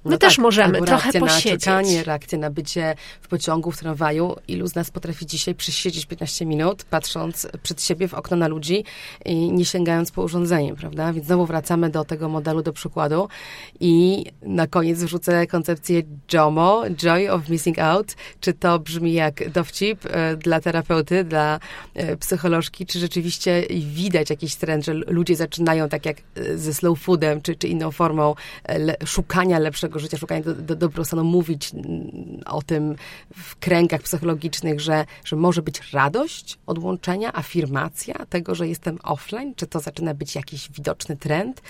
[0.04, 1.52] My no też tak, możemy trochę posiedzieć.
[1.52, 4.36] na czekanie, reakcję na bycie w pociągu, w tramwaju.
[4.48, 8.84] Ilu z nas potrafi dzisiaj przysiedzieć 15 minut, patrząc przed siebie w okno na ludzi
[9.24, 11.12] i nie sięgając po urządzenie, prawda?
[11.12, 13.28] Więc znowu wracamy do tego modelu, do przykładu.
[13.80, 18.14] I na koniec wrzucę koncepcję JOMO, Joy of Missing Out.
[18.40, 21.60] Czy to brzmi jak dowcip e, dla terapeuty, dla
[21.94, 26.98] e, psycholożki, czy rzeczywiście widać jakiś trend, że ludzie zaczynają tak jak e, ze slow
[26.98, 28.34] foodem, czy, czy inną formą
[29.04, 31.72] szukania lepszego naszego życia, szukanie do, do dobrostanu, mówić
[32.46, 32.96] o tym
[33.34, 39.54] w kręgach psychologicznych, że, że może być radość odłączenia, afirmacja tego, że jestem offline?
[39.54, 41.62] Czy to zaczyna być jakiś widoczny trend?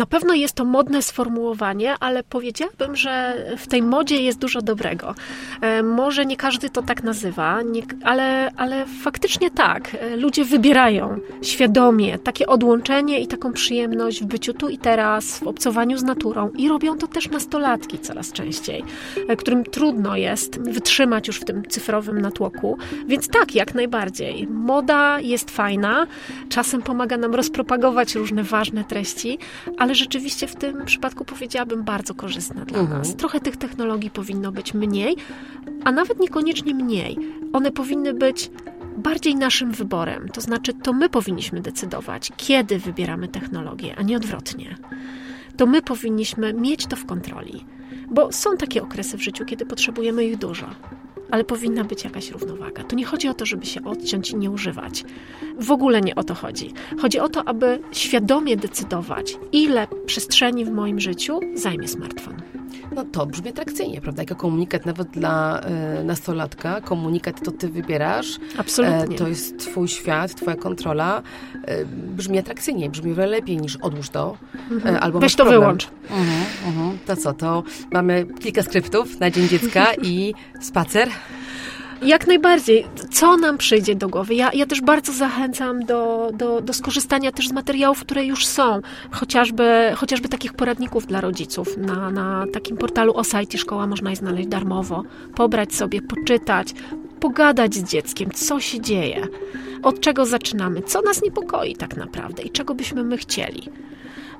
[0.00, 5.14] Na pewno jest to modne sformułowanie, ale powiedziałabym, że w tej modzie jest dużo dobrego.
[5.60, 9.96] E, może nie każdy to tak nazywa, nie, ale, ale faktycznie tak.
[10.00, 15.46] E, ludzie wybierają świadomie takie odłączenie i taką przyjemność w byciu tu i teraz, w
[15.46, 18.84] obcowaniu z naturą i robią to też nastolatki coraz częściej,
[19.28, 22.78] e, którym trudno jest wytrzymać już w tym cyfrowym natłoku.
[23.06, 24.46] Więc tak, jak najbardziej.
[24.46, 26.06] Moda jest fajna,
[26.48, 29.38] czasem pomaga nam rozpropagować różne ważne treści,
[29.78, 32.98] ale rzeczywiście w tym przypadku powiedziałabym bardzo korzystna dla mhm.
[32.98, 33.16] nas.
[33.16, 35.16] Trochę tych technologii powinno być mniej,
[35.84, 37.18] a nawet niekoniecznie mniej.
[37.52, 38.50] One powinny być
[38.96, 40.28] bardziej naszym wyborem.
[40.28, 44.76] To znaczy, to my powinniśmy decydować, kiedy wybieramy technologię, a nie odwrotnie.
[45.56, 47.64] To my powinniśmy mieć to w kontroli,
[48.10, 50.66] bo są takie okresy w życiu, kiedy potrzebujemy ich dużo
[51.30, 52.84] ale powinna być jakaś równowaga.
[52.84, 55.04] To nie chodzi o to, żeby się odciąć i nie używać.
[55.58, 56.72] W ogóle nie o to chodzi.
[57.00, 62.59] Chodzi o to, aby świadomie decydować, ile przestrzeni w moim życiu zajmie smartfon.
[62.94, 64.22] No to brzmi atrakcyjnie, prawda?
[64.22, 66.80] Jako komunikat nawet dla e, nastolatka.
[66.80, 68.38] Komunikat to ty wybierasz.
[68.58, 69.16] Absolutnie.
[69.16, 71.22] E, to jest twój świat, twoja kontrola.
[71.64, 74.36] E, brzmi atrakcyjnie, brzmi wiele lepiej niż odłóż to.
[74.70, 74.96] E, mhm.
[75.00, 75.60] albo Weź to problem.
[75.60, 75.88] wyłącz.
[76.10, 76.98] Mhm, mhm.
[77.06, 77.62] To co, to
[77.92, 81.08] mamy kilka skryptów na Dzień Dziecka i spacer.
[82.02, 82.86] Jak najbardziej.
[83.10, 84.34] Co nam przyjdzie do głowy?
[84.34, 88.80] Ja, ja też bardzo zachęcam do, do, do skorzystania też z materiałów, które już są.
[89.10, 91.76] Chociażby, chociażby takich poradników dla rodziców.
[91.76, 95.02] Na, na takim portalu Osajti Szkoła można je znaleźć darmowo.
[95.34, 96.74] Pobrać sobie, poczytać,
[97.20, 99.26] pogadać z dzieckiem, co się dzieje,
[99.82, 103.68] od czego zaczynamy, co nas niepokoi tak naprawdę i czego byśmy my chcieli.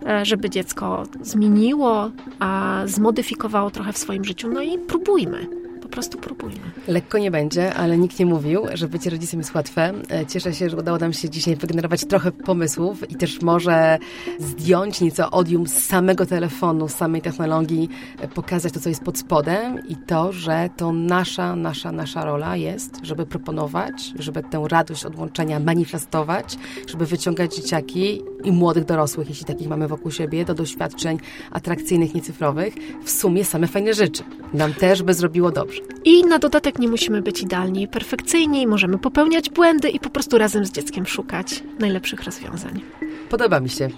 [0.07, 4.49] E, żeby dziecko zmieniło, a zmodyfikowało trochę w swoim życiu.
[4.49, 5.60] No i próbujmy
[5.91, 6.61] prostu próbujmy.
[6.89, 9.93] Lekko nie będzie, ale nikt nie mówił, że bycie rodzicem jest łatwe.
[10.29, 13.99] Cieszę się, że udało nam się dzisiaj wygenerować trochę pomysłów i też może
[14.39, 17.89] zdjąć nieco odium z samego telefonu, z samej technologii,
[18.21, 22.57] e, pokazać to, co jest pod spodem i to, że to nasza, nasza, nasza rola
[22.57, 29.47] jest, żeby proponować, żeby tę radość odłączenia manifestować, żeby wyciągać dzieciaki i młodych dorosłych, jeśli
[29.47, 31.19] takich mamy wokół siebie, do doświadczeń
[31.51, 32.75] atrakcyjnych, niecyfrowych.
[33.05, 34.23] W sumie same fajne rzeczy.
[34.55, 35.80] Nam też by zrobiło dobrze.
[36.05, 40.39] I na dodatek nie musimy być idealni i perfekcyjni, możemy popełniać błędy i po prostu
[40.39, 42.81] razem z dzieckiem szukać najlepszych rozwiązań.
[43.31, 43.89] Podoba mi się.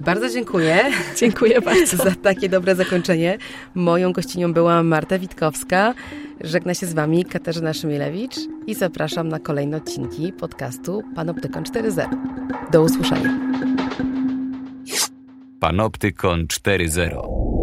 [0.00, 0.84] Bardzo dziękuję.
[1.20, 1.96] Dziękuję bardzo.
[2.04, 3.38] Za takie dobre zakończenie.
[3.74, 5.94] Moją gościnią była Marta Witkowska.
[6.40, 8.36] Żegna się z Wami Katarzyna Szymielewicz
[8.66, 12.08] i zapraszam na kolejne odcinki podcastu Panoptykon 4.0.
[12.72, 13.38] Do usłyszenia.
[15.60, 17.59] Panoptykon 4.0